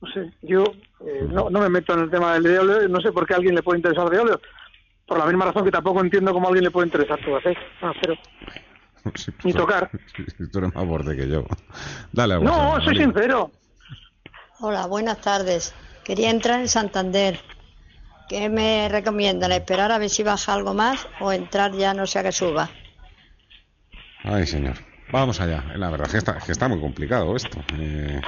No 0.00 0.12
sé, 0.12 0.30
yo 0.42 0.64
eh, 1.06 1.26
no, 1.30 1.48
no 1.50 1.60
me 1.60 1.68
meto 1.68 1.94
en 1.94 2.00
el 2.00 2.10
tema 2.10 2.34
del 2.34 2.42
de 2.42 2.58
óleo, 2.58 2.88
no 2.88 3.00
sé 3.00 3.10
por 3.12 3.26
qué 3.26 3.34
a 3.34 3.36
alguien 3.38 3.54
le 3.54 3.62
puede 3.62 3.78
interesar 3.78 4.08
de 4.10 4.18
óleo. 4.18 4.40
Por 5.06 5.18
la 5.18 5.26
misma 5.26 5.46
razón 5.46 5.64
que 5.64 5.70
tampoco 5.70 6.00
entiendo 6.00 6.32
cómo 6.32 6.46
a 6.46 6.48
alguien 6.48 6.64
le 6.64 6.70
puede 6.70 6.86
interesar 6.86 7.18
Tubacex. 7.20 7.60
No, 7.82 7.92
cero. 8.00 8.14
Ni 9.44 9.52
tocar. 9.52 9.90
Tú 10.50 10.58
eres 10.58 10.74
más 10.74 10.86
borde 10.86 11.16
que 11.16 11.28
yo. 11.28 11.44
Dale, 12.12 12.34
al 12.34 12.44
No, 12.44 12.80
soy 12.80 12.96
sincero. 12.96 13.50
Hola, 14.60 14.86
buenas 14.86 15.20
tardes. 15.20 15.74
Quería 16.04 16.30
entrar 16.30 16.60
en 16.60 16.68
Santander. 16.68 17.38
¿Qué 18.28 18.48
me 18.48 18.88
recomiendan? 18.88 19.52
¿Esperar 19.52 19.92
a 19.92 19.98
ver 19.98 20.08
si 20.08 20.22
baja 20.22 20.54
algo 20.54 20.72
más 20.72 21.06
o 21.20 21.32
entrar 21.32 21.72
ya 21.72 21.92
no 21.92 22.06
sea 22.06 22.22
que 22.22 22.32
suba? 22.32 22.70
Ay, 24.22 24.46
señor. 24.46 24.76
Vamos 25.12 25.40
allá. 25.40 25.64
La 25.76 25.90
verdad 25.90 26.06
es 26.06 26.12
que 26.12 26.18
está, 26.18 26.38
que 26.38 26.52
está 26.52 26.66
muy 26.66 26.80
complicado 26.80 27.36
esto. 27.36 27.58
Eh, 27.78 28.20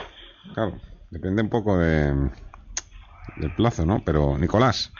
claro, 0.52 0.78
depende 1.10 1.42
un 1.42 1.48
poco 1.48 1.78
de 1.78 2.12
del 3.36 3.54
plazo, 3.54 3.84
¿no? 3.84 4.02
Pero, 4.04 4.38
Nicolás. 4.38 4.92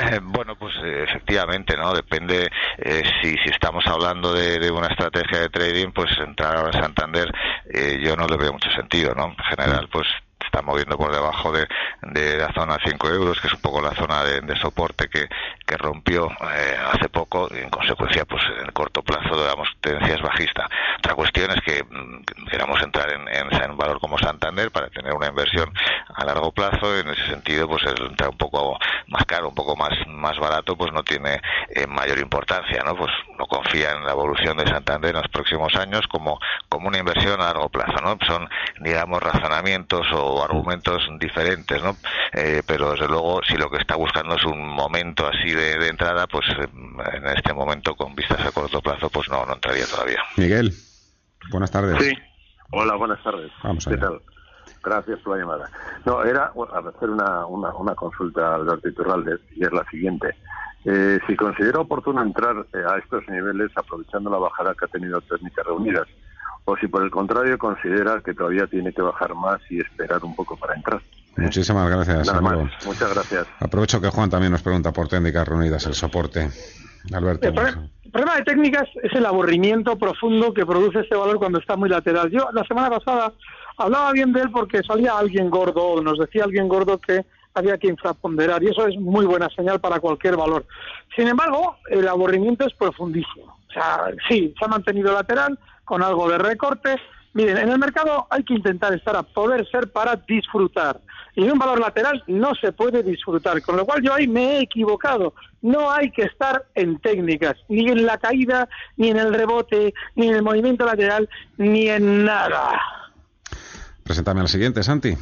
Eh, 0.00 0.20
bueno, 0.22 0.54
pues 0.56 0.74
eh, 0.84 1.04
efectivamente, 1.08 1.76
¿no? 1.76 1.92
Depende 1.92 2.48
eh, 2.78 3.02
si, 3.20 3.30
si 3.30 3.50
estamos 3.50 3.84
hablando 3.86 4.32
de, 4.32 4.58
de 4.58 4.70
una 4.70 4.86
estrategia 4.86 5.40
de 5.40 5.48
trading, 5.48 5.90
pues 5.92 6.10
entrar 6.18 6.56
ahora 6.56 6.70
en 6.72 6.82
Santander 6.84 7.32
eh, 7.68 7.98
yo 8.00 8.14
no 8.14 8.26
le 8.26 8.36
veo 8.36 8.52
mucho 8.52 8.70
sentido, 8.70 9.12
¿no? 9.14 9.26
En 9.26 9.36
general, 9.56 9.88
pues 9.90 10.06
está 10.48 10.62
moviendo 10.62 10.96
por 10.96 11.12
debajo 11.12 11.52
de, 11.52 11.68
de 12.02 12.38
la 12.38 12.52
zona 12.52 12.78
5 12.82 13.08
euros, 13.10 13.40
que 13.40 13.48
es 13.48 13.54
un 13.54 13.60
poco 13.60 13.80
la 13.80 13.94
zona 13.94 14.24
de, 14.24 14.40
de 14.40 14.58
soporte 14.58 15.08
que, 15.08 15.28
que 15.66 15.76
rompió 15.76 16.28
eh, 16.54 16.76
hace 16.92 17.08
poco 17.08 17.48
y 17.54 17.58
en 17.58 17.70
consecuencia, 17.70 18.24
pues 18.24 18.42
en 18.58 18.66
el 18.66 18.72
corto 18.72 19.02
plazo, 19.02 19.40
digamos, 19.40 19.68
tendencia 19.80 20.16
es 20.16 20.22
bajista. 20.22 20.68
Otra 20.98 21.14
cuestión 21.14 21.50
es 21.50 21.60
que 21.60 21.84
mm, 21.84 22.48
queramos 22.50 22.82
entrar 22.82 23.10
en, 23.10 23.28
en, 23.28 23.62
en 23.62 23.70
un 23.70 23.76
valor 23.76 24.00
como 24.00 24.18
Santander 24.18 24.70
para 24.70 24.88
tener 24.88 25.12
una 25.12 25.28
inversión 25.28 25.70
a 26.14 26.24
largo 26.24 26.50
plazo, 26.52 26.98
en 26.98 27.08
ese 27.10 27.26
sentido, 27.26 27.68
pues 27.68 27.84
el 27.84 28.06
entrar 28.06 28.30
un 28.30 28.38
poco 28.38 28.78
más 29.08 29.24
caro, 29.26 29.48
un 29.48 29.54
poco 29.54 29.76
más, 29.76 29.90
más 30.06 30.38
barato, 30.38 30.76
pues 30.76 30.92
no 30.92 31.02
tiene 31.02 31.40
eh, 31.74 31.86
mayor 31.86 32.18
importancia, 32.18 32.82
¿no? 32.84 32.96
Pues 32.96 33.10
no 33.38 33.46
confía 33.46 33.92
en 33.92 34.04
la 34.04 34.12
evolución 34.12 34.56
de 34.56 34.66
Santander 34.66 35.14
en 35.14 35.22
los 35.22 35.30
próximos 35.30 35.74
años 35.76 36.06
como, 36.08 36.40
como 36.68 36.88
una 36.88 36.98
inversión 36.98 37.40
a 37.40 37.44
largo 37.44 37.68
plazo, 37.68 38.00
¿no? 38.02 38.16
Son, 38.26 38.48
digamos, 38.80 39.22
razonamientos 39.22 40.06
o 40.12 40.37
argumentos 40.42 41.08
diferentes, 41.18 41.82
¿no? 41.82 41.96
Eh, 42.32 42.62
pero 42.66 42.92
desde 42.92 43.08
luego, 43.08 43.40
si 43.46 43.56
lo 43.56 43.70
que 43.70 43.78
está 43.78 43.96
buscando 43.96 44.34
es 44.36 44.44
un 44.44 44.68
momento 44.68 45.26
así 45.26 45.50
de, 45.52 45.78
de 45.78 45.88
entrada, 45.88 46.26
pues 46.26 46.46
eh, 46.58 46.68
en 47.14 47.26
este 47.26 47.52
momento, 47.52 47.94
con 47.94 48.14
vistas 48.14 48.40
a 48.44 48.50
corto 48.52 48.80
plazo, 48.80 49.08
pues 49.10 49.28
no, 49.28 49.44
no 49.46 49.54
entraría 49.54 49.86
todavía. 49.86 50.22
Miguel. 50.36 50.72
Buenas 51.50 51.70
tardes. 51.70 51.96
Sí. 52.02 52.12
Hola, 52.72 52.96
buenas 52.96 53.22
tardes. 53.22 53.50
Vamos 53.62 53.84
¿Qué 53.86 53.94
allá. 53.94 54.00
tal? 54.02 54.20
Gracias 54.82 55.18
por 55.20 55.36
la 55.36 55.42
llamada. 55.42 55.70
No, 56.04 56.22
era 56.22 56.50
bueno, 56.54 56.72
a 56.74 56.78
hacer 56.78 57.10
una, 57.10 57.46
una, 57.46 57.74
una 57.74 57.94
consulta 57.94 58.52
a 58.52 58.54
Alberto 58.56 58.88
Iturralde 58.88 59.38
y 59.56 59.64
es 59.64 59.72
la 59.72 59.84
siguiente. 59.90 60.34
Eh, 60.84 61.18
si 61.26 61.34
considera 61.36 61.80
oportuno 61.80 62.22
entrar 62.22 62.54
eh, 62.72 62.78
a 62.88 62.98
estos 62.98 63.26
niveles 63.28 63.70
aprovechando 63.76 64.30
la 64.30 64.38
bajada 64.38 64.74
que 64.74 64.84
ha 64.84 64.88
tenido 64.88 65.20
técnicas 65.22 65.66
reunidas, 65.66 66.06
o 66.68 66.76
si 66.76 66.86
por 66.86 67.02
el 67.02 67.10
contrario 67.10 67.56
considera 67.56 68.20
que 68.20 68.34
todavía 68.34 68.66
tiene 68.66 68.92
que 68.92 69.00
bajar 69.00 69.34
más 69.34 69.58
y 69.70 69.80
esperar 69.80 70.22
un 70.22 70.36
poco 70.36 70.54
para 70.54 70.74
entrar. 70.74 71.00
Muchísimas 71.38 71.88
gracias, 71.88 72.26
Nada 72.26 72.40
más. 72.42 72.84
Muchas 72.84 73.14
gracias. 73.14 73.46
Aprovecho 73.58 74.02
que 74.02 74.10
Juan 74.10 74.28
también 74.28 74.52
nos 74.52 74.62
pregunta 74.62 74.92
por 74.92 75.08
técnicas 75.08 75.48
reunidas, 75.48 75.86
el 75.86 75.94
soporte. 75.94 76.50
Alberto. 77.14 77.48
El 77.48 77.54
problema, 77.54 77.88
el 78.04 78.10
problema 78.10 78.36
de 78.36 78.42
técnicas 78.42 78.86
es 79.02 79.12
el 79.14 79.24
aburrimiento 79.24 79.96
profundo 79.96 80.52
que 80.52 80.66
produce 80.66 81.00
este 81.00 81.16
valor 81.16 81.38
cuando 81.38 81.58
está 81.58 81.74
muy 81.74 81.88
lateral. 81.88 82.30
Yo 82.30 82.50
la 82.52 82.64
semana 82.64 82.90
pasada 82.90 83.32
hablaba 83.78 84.12
bien 84.12 84.34
de 84.34 84.42
él 84.42 84.50
porque 84.50 84.82
salía 84.82 85.16
alguien 85.16 85.48
gordo, 85.48 85.82
o 85.82 86.02
nos 86.02 86.18
decía 86.18 86.44
alguien 86.44 86.68
gordo 86.68 86.98
que 86.98 87.24
había 87.54 87.78
que 87.78 87.88
infraponderar 87.88 88.62
y 88.62 88.68
eso 88.68 88.86
es 88.86 88.96
muy 88.98 89.24
buena 89.24 89.48
señal 89.56 89.80
para 89.80 90.00
cualquier 90.00 90.36
valor. 90.36 90.66
Sin 91.16 91.28
embargo, 91.28 91.76
el 91.88 92.06
aburrimiento 92.06 92.66
es 92.66 92.74
profundísimo. 92.74 93.56
O 93.68 93.72
sea, 93.72 94.10
sí, 94.28 94.52
se 94.58 94.64
ha 94.64 94.68
mantenido 94.68 95.14
lateral 95.14 95.58
con 95.88 96.02
algo 96.02 96.28
de 96.28 96.36
recorte, 96.36 96.96
Miren, 97.34 97.58
en 97.58 97.68
el 97.68 97.78
mercado 97.78 98.26
hay 98.30 98.42
que 98.42 98.54
intentar 98.54 98.92
estar 98.94 99.14
a 99.14 99.22
poder 99.22 99.68
ser 99.70 99.92
para 99.92 100.16
disfrutar. 100.16 101.00
Y 101.34 101.44
en 101.44 101.52
un 101.52 101.58
valor 101.58 101.78
lateral 101.78 102.24
no 102.26 102.54
se 102.54 102.72
puede 102.72 103.02
disfrutar. 103.02 103.62
Con 103.62 103.76
lo 103.76 103.84
cual 103.84 104.02
yo 104.02 104.14
ahí 104.14 104.26
me 104.26 104.56
he 104.56 104.62
equivocado. 104.62 105.34
No 105.62 105.90
hay 105.90 106.10
que 106.10 106.22
estar 106.22 106.64
en 106.74 106.98
técnicas, 106.98 107.54
ni 107.68 107.88
en 107.88 108.06
la 108.06 108.18
caída, 108.18 108.68
ni 108.96 109.10
en 109.10 109.18
el 109.18 109.32
rebote, 109.32 109.94
ni 110.16 110.28
en 110.28 110.36
el 110.36 110.42
movimiento 110.42 110.84
lateral, 110.84 111.28
ni 111.58 111.88
en 111.88 112.24
nada. 112.24 112.80
Preséntame 114.02 114.40
al 114.40 114.48
siguiente, 114.48 114.82
Santi. 114.82 115.14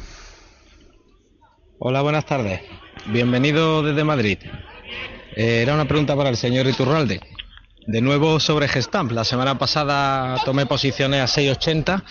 Hola, 1.77 2.01
buenas 2.01 2.25
tardes. 2.25 2.61
Bienvenido 3.07 3.83
desde 3.83 4.03
Madrid. 4.03 4.39
Eh, 5.35 5.61
era 5.61 5.75
una 5.75 5.85
pregunta 5.85 6.15
para 6.15 6.29
el 6.29 6.37
señor 6.37 6.65
Iturralde. 6.65 7.21
De 7.87 8.01
nuevo 8.01 8.41
sobre 8.41 8.67
Gestamp. 8.67 9.13
La 9.13 9.23
semana 9.23 9.57
pasada 9.57 10.35
tomé 10.43 10.65
posiciones 10.65 11.21
a 11.21 11.41
6.80 11.41 12.03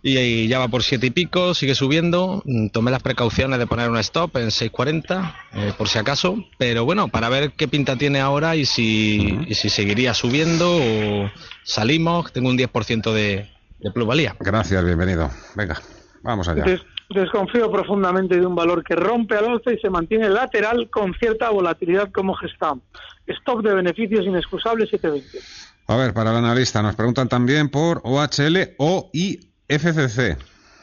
y, 0.00 0.46
ya 0.46 0.60
va 0.60 0.68
por 0.68 0.84
7 0.84 1.04
y 1.06 1.10
pico, 1.10 1.54
sigue 1.54 1.74
subiendo. 1.74 2.40
Mm, 2.44 2.68
tomé 2.68 2.92
las 2.92 3.02
precauciones 3.02 3.58
de 3.58 3.66
poner 3.66 3.90
un 3.90 3.98
stop 3.98 4.36
en 4.36 4.50
6.40 4.50 5.34
eh, 5.54 5.72
por 5.76 5.88
si 5.88 5.98
acaso. 5.98 6.36
Pero 6.56 6.84
bueno, 6.84 7.08
para 7.08 7.28
ver 7.28 7.50
qué 7.56 7.66
pinta 7.66 7.96
tiene 7.96 8.20
ahora 8.20 8.54
y 8.54 8.64
si, 8.64 9.40
y 9.48 9.54
si 9.56 9.70
seguiría 9.70 10.14
subiendo 10.14 10.70
o 10.70 11.28
salimos. 11.64 12.32
Tengo 12.32 12.48
un 12.48 12.56
10% 12.56 13.12
de, 13.12 13.50
de 13.80 13.90
plusvalía. 13.90 14.36
Gracias, 14.38 14.84
bienvenido. 14.84 15.32
Venga, 15.56 15.82
vamos 16.22 16.46
allá. 16.46 16.64
Desconfío 17.10 17.70
profundamente 17.70 18.38
de 18.38 18.46
un 18.46 18.54
valor 18.54 18.82
que 18.84 18.94
rompe 18.96 19.36
al 19.36 19.46
alza 19.46 19.72
y 19.72 19.78
se 19.78 19.90
mantiene 19.90 20.28
lateral 20.28 20.88
con 20.90 21.14
cierta 21.14 21.50
volatilidad 21.50 22.10
como 22.12 22.34
Gestamp. 22.34 22.82
Stop 23.26 23.62
de 23.62 23.74
beneficios 23.74 24.24
inexcusables 24.26 24.88
720. 24.90 25.38
A 25.86 25.96
ver, 25.96 26.14
para 26.14 26.30
el 26.30 26.36
analista, 26.36 26.82
nos 26.82 26.94
preguntan 26.96 27.28
también 27.28 27.68
por 27.68 28.00
OHL 28.04 28.74
o 28.78 29.10
IFCC. 29.12 30.36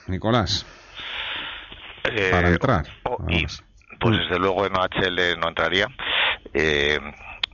Nicolás, 0.08 0.66
Eh, 2.04 2.30
para 2.32 2.50
entrar. 2.50 2.86
o- 3.04 3.18
y, 3.30 3.46
pues 4.00 4.18
desde 4.20 4.40
luego 4.40 4.66
en 4.66 4.76
OHL 4.76 5.38
no 5.40 5.50
entraría. 5.50 5.88
Eh, 6.54 7.00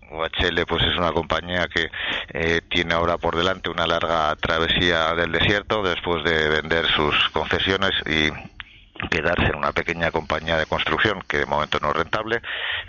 OHL 0.10 0.66
pues 0.66 0.84
es 0.84 0.98
una 0.98 1.12
compañía 1.12 1.68
que 1.68 1.90
eh, 2.34 2.62
tiene 2.70 2.94
ahora 2.94 3.18
por 3.18 3.36
delante 3.36 3.70
una 3.70 3.86
larga 3.86 4.34
travesía 4.38 5.14
del 5.16 5.32
desierto 5.34 5.84
después 5.84 6.24
de 6.24 6.48
vender 6.48 6.86
sus 6.96 7.14
concesiones 7.34 7.92
y 8.06 8.30
quedarse 9.10 9.48
en 9.48 9.56
una 9.56 9.72
pequeña 9.72 10.12
compañía 10.12 10.58
de 10.58 10.66
construcción 10.66 11.22
que 11.28 11.40
de 11.40 11.46
momento 11.46 11.80
no 11.80 11.90
es 11.90 11.98
rentable. 11.98 12.42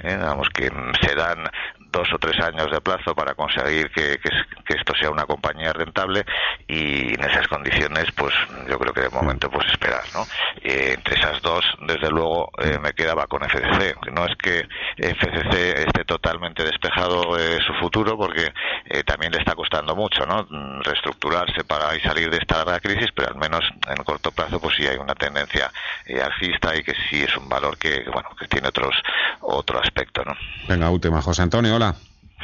Eh, 0.02 0.16
digamos 0.16 0.48
que 0.50 0.70
se 1.00 1.14
dan 1.14 1.50
dos 1.90 2.08
o 2.12 2.18
tres 2.18 2.38
años 2.40 2.70
de 2.70 2.80
plazo 2.80 3.14
para 3.14 3.34
conseguir 3.34 3.90
que, 3.90 4.18
que 4.18 4.28
es- 4.28 4.46
que 4.64 4.74
esto 4.76 4.92
sea 5.00 5.10
una 5.10 5.24
compañía 5.24 5.72
rentable 5.72 6.24
y 6.66 7.14
en 7.14 7.24
esas 7.24 7.46
condiciones 7.48 8.04
pues 8.14 8.34
yo 8.68 8.78
creo 8.78 8.92
que 8.92 9.00
de 9.02 9.10
momento 9.10 9.50
pues 9.50 9.66
esperar 9.70 10.02
no 10.14 10.26
Eh, 10.62 10.92
entre 10.96 11.14
esas 11.18 11.40
dos 11.42 11.64
desde 11.86 12.10
luego 12.10 12.50
eh, 12.58 12.78
me 12.80 12.92
quedaba 12.92 13.26
con 13.26 13.42
FCC 13.42 13.96
no 14.12 14.26
es 14.26 14.36
que 14.36 14.66
FCC 14.96 15.86
esté 15.86 16.04
totalmente 16.04 16.64
despejado 16.64 17.36
de 17.36 17.60
su 17.62 17.72
futuro 17.74 18.16
porque 18.16 18.52
eh, 18.86 19.02
también 19.04 19.32
le 19.32 19.38
está 19.38 19.54
costando 19.54 19.94
mucho 19.96 20.26
no 20.26 20.46
reestructurarse 20.82 21.64
para 21.64 21.94
y 21.96 22.00
salir 22.00 22.30
de 22.30 22.38
esta 22.38 22.64
crisis 22.80 23.08
pero 23.14 23.28
al 23.28 23.36
menos 23.36 23.60
en 23.88 24.04
corto 24.04 24.30
plazo 24.32 24.60
pues 24.60 24.76
sí 24.76 24.86
hay 24.86 24.96
una 24.98 25.14
tendencia 25.14 25.72
eh, 26.06 26.20
alcista 26.20 26.76
y 26.76 26.82
que 26.82 26.92
sí 27.08 27.22
es 27.22 27.34
un 27.36 27.48
valor 27.48 27.78
que 27.78 28.04
bueno 28.12 28.28
que 28.38 28.46
tiene 28.48 28.68
otros 28.68 28.94
otro 29.40 29.80
aspecto 29.80 30.22
no 30.24 30.34
Venga, 30.68 30.90
última. 30.90 31.22
José 31.22 31.40
Antonio, 31.40 31.77
hola. 31.78 31.94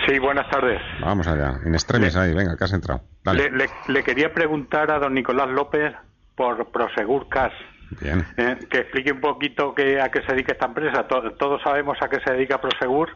Sí, 0.06 0.18
buenas 0.18 0.48
tardes. 0.50 0.80
Vamos 1.00 1.26
allá. 1.26 1.54
In 1.66 1.74
extremis 1.74 2.16
ahí, 2.16 2.34
venga, 2.34 2.56
que 2.56 2.64
has 2.64 2.72
entrado. 2.72 3.02
Dale. 3.24 3.50
Le, 3.50 3.56
le- 3.58 3.70
le 3.88 4.02
quería 4.02 4.32
preguntar 4.32 4.90
a 4.90 4.98
don 4.98 5.14
Nicolás 5.14 5.48
López 5.48 5.92
por 6.36 6.70
Prosegur 6.72 7.28
Cash. 7.28 7.52
Bien. 8.00 8.26
eh, 8.36 8.58
que 8.70 8.78
explique 8.78 9.12
un 9.12 9.20
poquito 9.20 9.72
qué, 9.74 10.00
a 10.00 10.10
qué 10.10 10.20
se 10.22 10.32
dedica 10.32 10.52
esta 10.52 10.66
empresa. 10.66 11.06
To- 11.06 11.32
todos 11.32 11.62
sabemos 11.62 11.96
a 12.00 12.08
qué 12.08 12.18
se 12.20 12.32
dedica 12.32 12.60
Prosegur. 12.60 13.10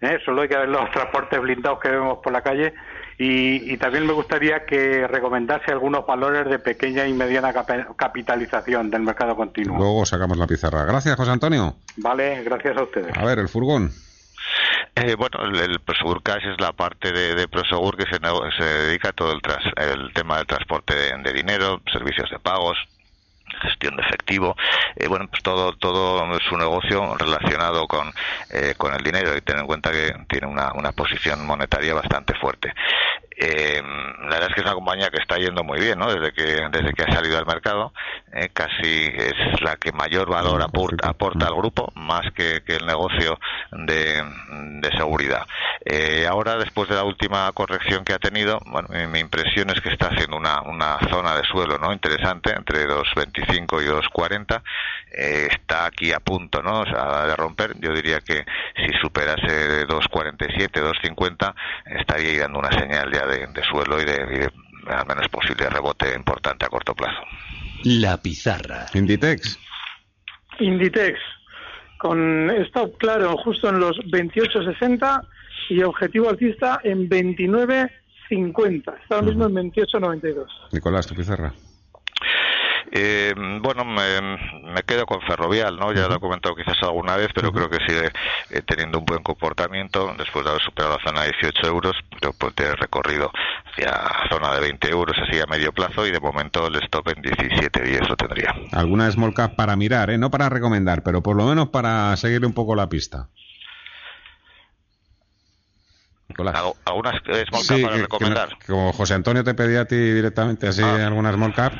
¿eh? 0.00 0.18
Solo 0.24 0.42
hay 0.42 0.48
que 0.48 0.56
ver 0.58 0.68
los 0.68 0.90
transportes 0.92 1.40
blindados 1.40 1.78
que 1.80 1.88
vemos 1.90 2.18
por 2.22 2.32
la 2.32 2.42
calle. 2.42 2.74
Y, 3.16 3.72
y 3.72 3.76
también 3.78 4.06
me 4.06 4.12
gustaría 4.12 4.64
que 4.66 5.06
recomendase 5.06 5.70
algunos 5.72 6.04
valores 6.06 6.46
de 6.50 6.58
pequeña 6.58 7.06
y 7.06 7.12
mediana 7.14 7.52
capitalización 7.96 8.90
del 8.90 9.02
mercado 9.02 9.36
continuo. 9.36 9.78
Luego 9.78 10.04
sacamos 10.04 10.36
la 10.36 10.46
pizarra. 10.46 10.84
Gracias, 10.84 11.14
José 11.16 11.30
Antonio. 11.30 11.74
Vale, 11.96 12.42
gracias 12.42 12.76
a 12.76 12.82
ustedes. 12.82 13.16
A 13.16 13.24
ver, 13.24 13.38
el 13.38 13.48
furgón. 13.48 13.90
Eh, 14.96 15.14
bueno, 15.16 15.44
el, 15.44 15.56
el 15.58 15.80
Prosegur 15.80 16.22
Cash 16.22 16.46
es 16.46 16.60
la 16.60 16.72
parte 16.72 17.12
de, 17.12 17.34
de 17.34 17.48
Prosegur 17.48 17.96
que 17.96 18.04
se, 18.04 18.18
se 18.56 18.64
dedica 18.64 19.08
a 19.08 19.12
todo 19.12 19.32
el, 19.32 19.40
tras- 19.42 19.72
el 19.76 20.12
tema 20.12 20.36
del 20.38 20.46
transporte 20.46 20.94
de 20.94 21.32
dinero, 21.32 21.80
servicios 21.92 22.30
de 22.30 22.38
pagos, 22.38 22.78
gestión 23.62 23.96
de 23.96 24.02
efectivo, 24.02 24.56
eh, 24.96 25.08
bueno, 25.08 25.28
pues 25.28 25.42
todo 25.42 25.72
todo 25.76 26.24
su 26.48 26.56
negocio 26.56 27.16
relacionado 27.16 27.86
con, 27.86 28.12
eh, 28.50 28.74
con 28.76 28.94
el 28.94 29.02
dinero 29.02 29.36
y 29.36 29.40
tener 29.40 29.60
en 29.62 29.66
cuenta 29.66 29.90
que 29.90 30.12
tiene 30.28 30.46
una, 30.46 30.72
una 30.74 30.92
posición 30.92 31.46
monetaria 31.46 31.94
bastante 31.94 32.34
fuerte. 32.34 32.72
Eh, 33.36 33.82
la 33.82 34.28
verdad 34.28 34.48
es 34.48 34.54
que 34.54 34.60
es 34.60 34.66
una 34.66 34.74
compañía 34.74 35.10
que 35.10 35.20
está 35.20 35.36
yendo 35.38 35.64
muy 35.64 35.80
bien, 35.80 35.98
¿no? 35.98 36.06
Desde 36.12 36.32
que 36.32 36.68
desde 36.70 36.92
que 36.92 37.02
ha 37.02 37.12
salido 37.12 37.36
al 37.36 37.46
mercado, 37.46 37.92
eh, 38.32 38.50
casi 38.52 39.06
es 39.12 39.60
la 39.60 39.74
que 39.76 39.90
mayor 39.90 40.30
valor 40.30 40.62
aporta, 40.62 41.08
aporta 41.08 41.46
al 41.46 41.54
grupo, 41.56 41.90
más 41.96 42.22
que, 42.32 42.62
que 42.64 42.76
el 42.76 42.86
negocio 42.86 43.40
de, 43.72 44.22
de 44.80 44.90
seguridad. 44.96 45.44
Eh, 45.84 46.26
ahora, 46.28 46.56
después 46.56 46.88
de 46.88 46.94
la 46.94 47.02
última 47.02 47.50
corrección 47.52 48.04
que 48.04 48.12
ha 48.12 48.18
tenido, 48.20 48.60
bueno, 48.66 48.88
mi, 48.90 49.06
mi 49.08 49.18
impresión 49.18 49.68
es 49.70 49.80
que 49.80 49.90
está 49.90 50.08
haciendo 50.08 50.36
una, 50.36 50.62
una 50.62 50.98
zona 51.10 51.34
de 51.34 51.42
suelo, 51.42 51.76
¿no? 51.78 51.92
Interesante, 51.92 52.54
entre 52.56 52.86
2.25 53.46 53.82
y 53.82 53.86
2.40. 53.86 54.62
Eh, 55.12 55.48
está 55.50 55.86
aquí 55.86 56.12
a 56.12 56.20
punto, 56.20 56.62
¿no? 56.62 56.80
O 56.80 56.86
sea, 56.86 57.26
de 57.26 57.36
romper. 57.36 57.74
Yo 57.80 57.92
diría 57.92 58.20
que 58.20 58.44
si 58.76 58.92
superase 59.00 59.86
2.47, 59.86 60.70
2.50, 60.70 61.54
estaría 61.98 62.30
ahí 62.30 62.36
dando 62.38 62.58
una 62.58 62.72
señal 62.72 63.12
ya 63.12 63.26
de, 63.26 63.46
de 63.46 63.62
suelo 63.62 64.00
y 64.00 64.04
de, 64.04 64.14
y 64.14 64.38
de 64.38 64.50
al 64.88 65.06
menos 65.06 65.28
posible 65.28 65.68
rebote 65.68 66.14
importante 66.14 66.66
a 66.66 66.68
corto 66.68 66.94
plazo. 66.94 67.20
La 67.84 68.16
pizarra. 68.20 68.86
Inditex. 68.94 69.58
Inditex, 70.60 71.18
con 71.98 72.50
stop 72.50 72.96
claro 72.98 73.36
justo 73.38 73.68
en 73.68 73.80
los 73.80 73.96
28.60 73.98 75.26
y 75.70 75.82
objetivo 75.82 76.30
alcista 76.30 76.80
en 76.84 77.08
29.50. 77.08 78.94
Está 79.02 79.16
ahora 79.16 79.26
mismo 79.26 79.46
en 79.46 79.70
28.92. 79.72 80.46
Nicolás, 80.72 81.06
tu 81.06 81.14
pizarra. 81.14 81.52
Eh, 82.90 83.34
bueno, 83.60 83.84
me, 83.84 84.20
me 84.72 84.82
quedo 84.82 85.06
con 85.06 85.20
Ferrovial, 85.22 85.76
¿no? 85.76 85.92
Ya 85.92 86.08
lo 86.08 86.16
he 86.16 86.20
comentado 86.20 86.54
quizás 86.54 86.76
alguna 86.82 87.16
vez, 87.16 87.28
pero 87.34 87.52
creo 87.52 87.68
que 87.68 87.78
sigue 87.86 88.10
eh, 88.50 88.62
teniendo 88.66 88.98
un 88.98 89.04
buen 89.04 89.22
comportamiento 89.22 90.14
después 90.16 90.44
de 90.44 90.50
haber 90.50 90.62
superado 90.62 90.96
la 90.98 91.04
zona 91.04 91.22
de 91.22 91.32
18 91.40 91.66
euros, 91.66 91.96
pero 92.20 92.32
pues 92.38 92.54
de 92.56 92.74
recorrido 92.76 93.30
hacia 93.72 93.92
zona 94.30 94.54
de 94.54 94.60
20 94.60 94.90
euros, 94.90 95.16
así 95.18 95.40
a 95.40 95.46
medio 95.46 95.72
plazo, 95.72 96.06
y 96.06 96.10
de 96.10 96.20
momento 96.20 96.66
el 96.66 96.76
stop 96.76 97.08
en 97.08 97.22
17 97.22 97.82
días 97.82 98.08
lo 98.08 98.16
tendría. 98.16 98.54
Alguna 98.72 99.10
small 99.10 99.34
cap 99.34 99.54
para 99.56 99.76
mirar, 99.76 100.10
¿eh? 100.10 100.18
No 100.18 100.30
para 100.30 100.48
recomendar, 100.48 101.02
pero 101.02 101.22
por 101.22 101.36
lo 101.36 101.46
menos 101.46 101.68
para 101.68 102.16
seguirle 102.16 102.46
un 102.46 102.54
poco 102.54 102.74
la 102.74 102.88
pista. 102.88 103.28
Nicolás. 106.34 106.74
¿Algunas 106.84 107.14
eh, 107.26 107.44
small 107.48 107.62
Sí, 107.62 107.82
para 107.82 107.94
que- 107.96 108.02
recomendar? 108.02 108.48
como 108.66 108.92
José 108.92 109.14
Antonio 109.14 109.44
te 109.44 109.54
pedía 109.54 109.82
a 109.82 109.84
ti 109.84 109.96
directamente 109.96 110.66
así 110.68 110.82
alguna 110.82 111.32
small 111.32 111.54
cap, 111.54 111.72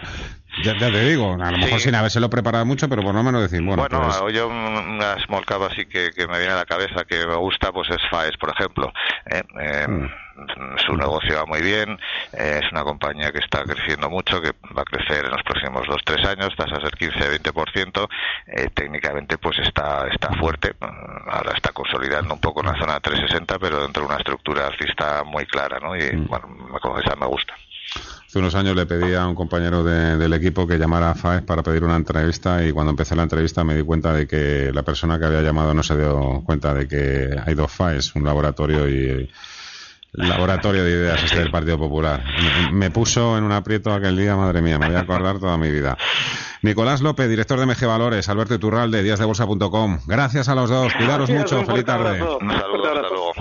ya, 0.63 0.79
ya 0.79 0.91
te 0.93 1.05
digo, 1.05 1.33
a 1.35 1.51
lo 1.51 1.59
mejor 1.59 1.81
Sí. 1.81 1.87
sin 1.87 1.95
habérselo 1.97 2.31
preparado 2.31 2.65
mucho, 2.65 2.89
pero 2.89 3.03
por 3.03 3.15
lo 3.15 3.23
menos 3.23 3.43
decir, 3.43 3.61
bueno, 3.63 3.83
Bueno, 3.89 4.09
pues, 4.21 4.35
yo 4.35 4.47
una 4.49 5.17
small 5.27 5.45
cap 5.45 5.63
así 5.63 5.87
que, 5.87 6.11
que 6.13 6.27
me 6.29 6.39
viene 6.39 6.53
a 6.53 6.57
la 6.57 6.65
cabeza 6.65 7.05
que 7.05 7.27
me 7.27 7.35
gusta, 7.35 7.73
pues 7.73 7.91
es 7.91 7.99
FAES, 8.11 8.37
por 8.39 8.51
ejemplo. 8.51 8.93
¿eh? 9.27 9.43
Eh, 9.61 9.87
Mm. 9.89 10.07
Su 10.87 10.97
negocio 10.97 11.37
va 11.37 11.47
muy 11.47 11.63
bien, 11.63 11.99
eh, 12.33 12.61
es 12.63 12.73
una 12.73 12.83
compañía 12.83 13.31
que 13.33 13.39
está 13.39 13.63
creciendo 13.65 14.11
mucho, 14.11 14.41
que 14.43 14.53
va 14.77 14.83
a 14.83 14.85
crecer 14.85 15.25
en 15.25 15.31
los 15.31 15.43
próximos 15.43 15.87
2-3 15.87 16.25
años, 16.27 16.55
tasas 16.57 16.83
del 16.83 16.93
15-20%, 16.93 18.09
eh, 18.49 18.69
técnicamente 18.75 19.39
pues 19.39 19.59
está, 19.61 20.07
está 20.13 20.31
fuerte, 20.35 20.75
mm, 20.81 21.29
ahora 21.31 21.53
está 21.55 21.73
consolidando 21.73 22.35
un 22.35 22.41
poco 22.41 22.61
en 22.61 22.67
la 22.67 22.79
zona 22.79 22.95
de 22.95 23.01
360, 23.01 23.59
pero 23.59 23.83
dentro 23.83 24.03
de 24.03 24.09
una 24.09 24.19
estructura 24.19 24.67
alcista 24.67 25.23
muy 25.25 25.47
clara, 25.47 25.79
¿no? 25.81 25.97
Y 25.97 26.03
Mm. 26.17 26.27
bueno, 26.27 26.49
me 26.49 26.81
confesa, 26.81 27.15
me 27.17 27.27
gusta. 27.27 27.55
hace 28.27 28.39
unos 28.41 28.55
años 28.57 28.75
le 28.75 28.87
pedí 28.87 29.15
a 29.15 29.25
un 29.29 29.37
compañero 29.37 29.85
de- 29.85 30.17
del 30.17 30.33
equipo 30.33 30.67
que 30.67 30.77
llamara 30.79 31.11
a 31.11 31.15
FAES 31.15 31.43
para 31.43 31.63
pedir 31.63 31.85
una 31.85 31.95
entrevista 31.95 32.65
y 32.65 32.73
cuando 32.73 32.91
empecé 32.91 33.15
la 33.15 33.23
entrevista 33.23 33.63
me 33.63 33.77
di 33.77 33.83
cuenta 33.85 34.13
de 34.13 34.27
que 34.27 34.73
la 34.75 34.83
persona 34.83 35.19
que 35.21 35.27
había 35.27 35.43
llamado 35.43 35.73
no 35.75 35.85
se 35.85 35.97
dio 35.97 36.43
cuenta 36.45 36.75
de 36.75 36.89
que 36.89 37.37
hay 37.47 37.55
dos 37.55 37.71
FAES, 37.71 38.17
un 38.17 38.25
laboratorio 38.25 38.89
y 38.89 39.31
laboratorio 40.15 40.85
de 40.85 40.91
ideas 40.91 41.23
este 41.23 41.39
del 41.41 41.51
Partido 41.51 41.79
Popular. 41.79 42.23
Me, 42.73 42.91
puso 42.91 43.37
en 43.37 43.45
un 43.45 43.53
aprieto 43.53 43.93
aquel 43.93 44.17
día, 44.17 44.37
madre 44.37 44.63
mía, 44.63 44.79
me 44.79 44.87
voy 44.87 44.97
a 44.97 45.01
acordar 45.01 45.39
toda 45.39 45.57
mi 45.59 45.71
vida. 45.71 45.97
Nicolás 46.63 47.03
López, 47.03 47.29
director 47.29 47.59
de 47.59 47.67
MG 47.67 47.87
Valores, 47.87 48.29
Alberto 48.29 48.55
Iturralde, 48.55 49.03
díasdebolsa.com. 49.03 49.99
Gracias 50.07 50.49
a 50.49 50.55
los 50.55 50.71
dos, 50.71 50.93
cuidaros 50.95 51.29
Gracias, 51.29 51.53
mucho, 51.53 51.61
un 51.61 51.67
feliz 51.67 51.85
tarde. 51.85 52.21
abrazo. 52.21 52.39
Un 52.41 52.51
saludo, 52.51 52.87
hasta 52.87 53.09
luego. 53.09 53.33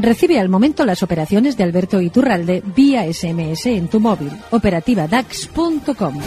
Recibe 0.00 0.38
al 0.38 0.48
momento 0.50 0.84
las 0.84 1.02
operaciones 1.02 1.56
de 1.56 1.64
Alberto 1.64 2.00
Iturralde 2.00 2.62
vía 2.76 3.10
SMS 3.10 3.66
en 3.66 3.88
tu 3.88 4.00
móvil. 4.00 4.32
Operativa 4.50 5.06
DAX.com. 5.08 6.20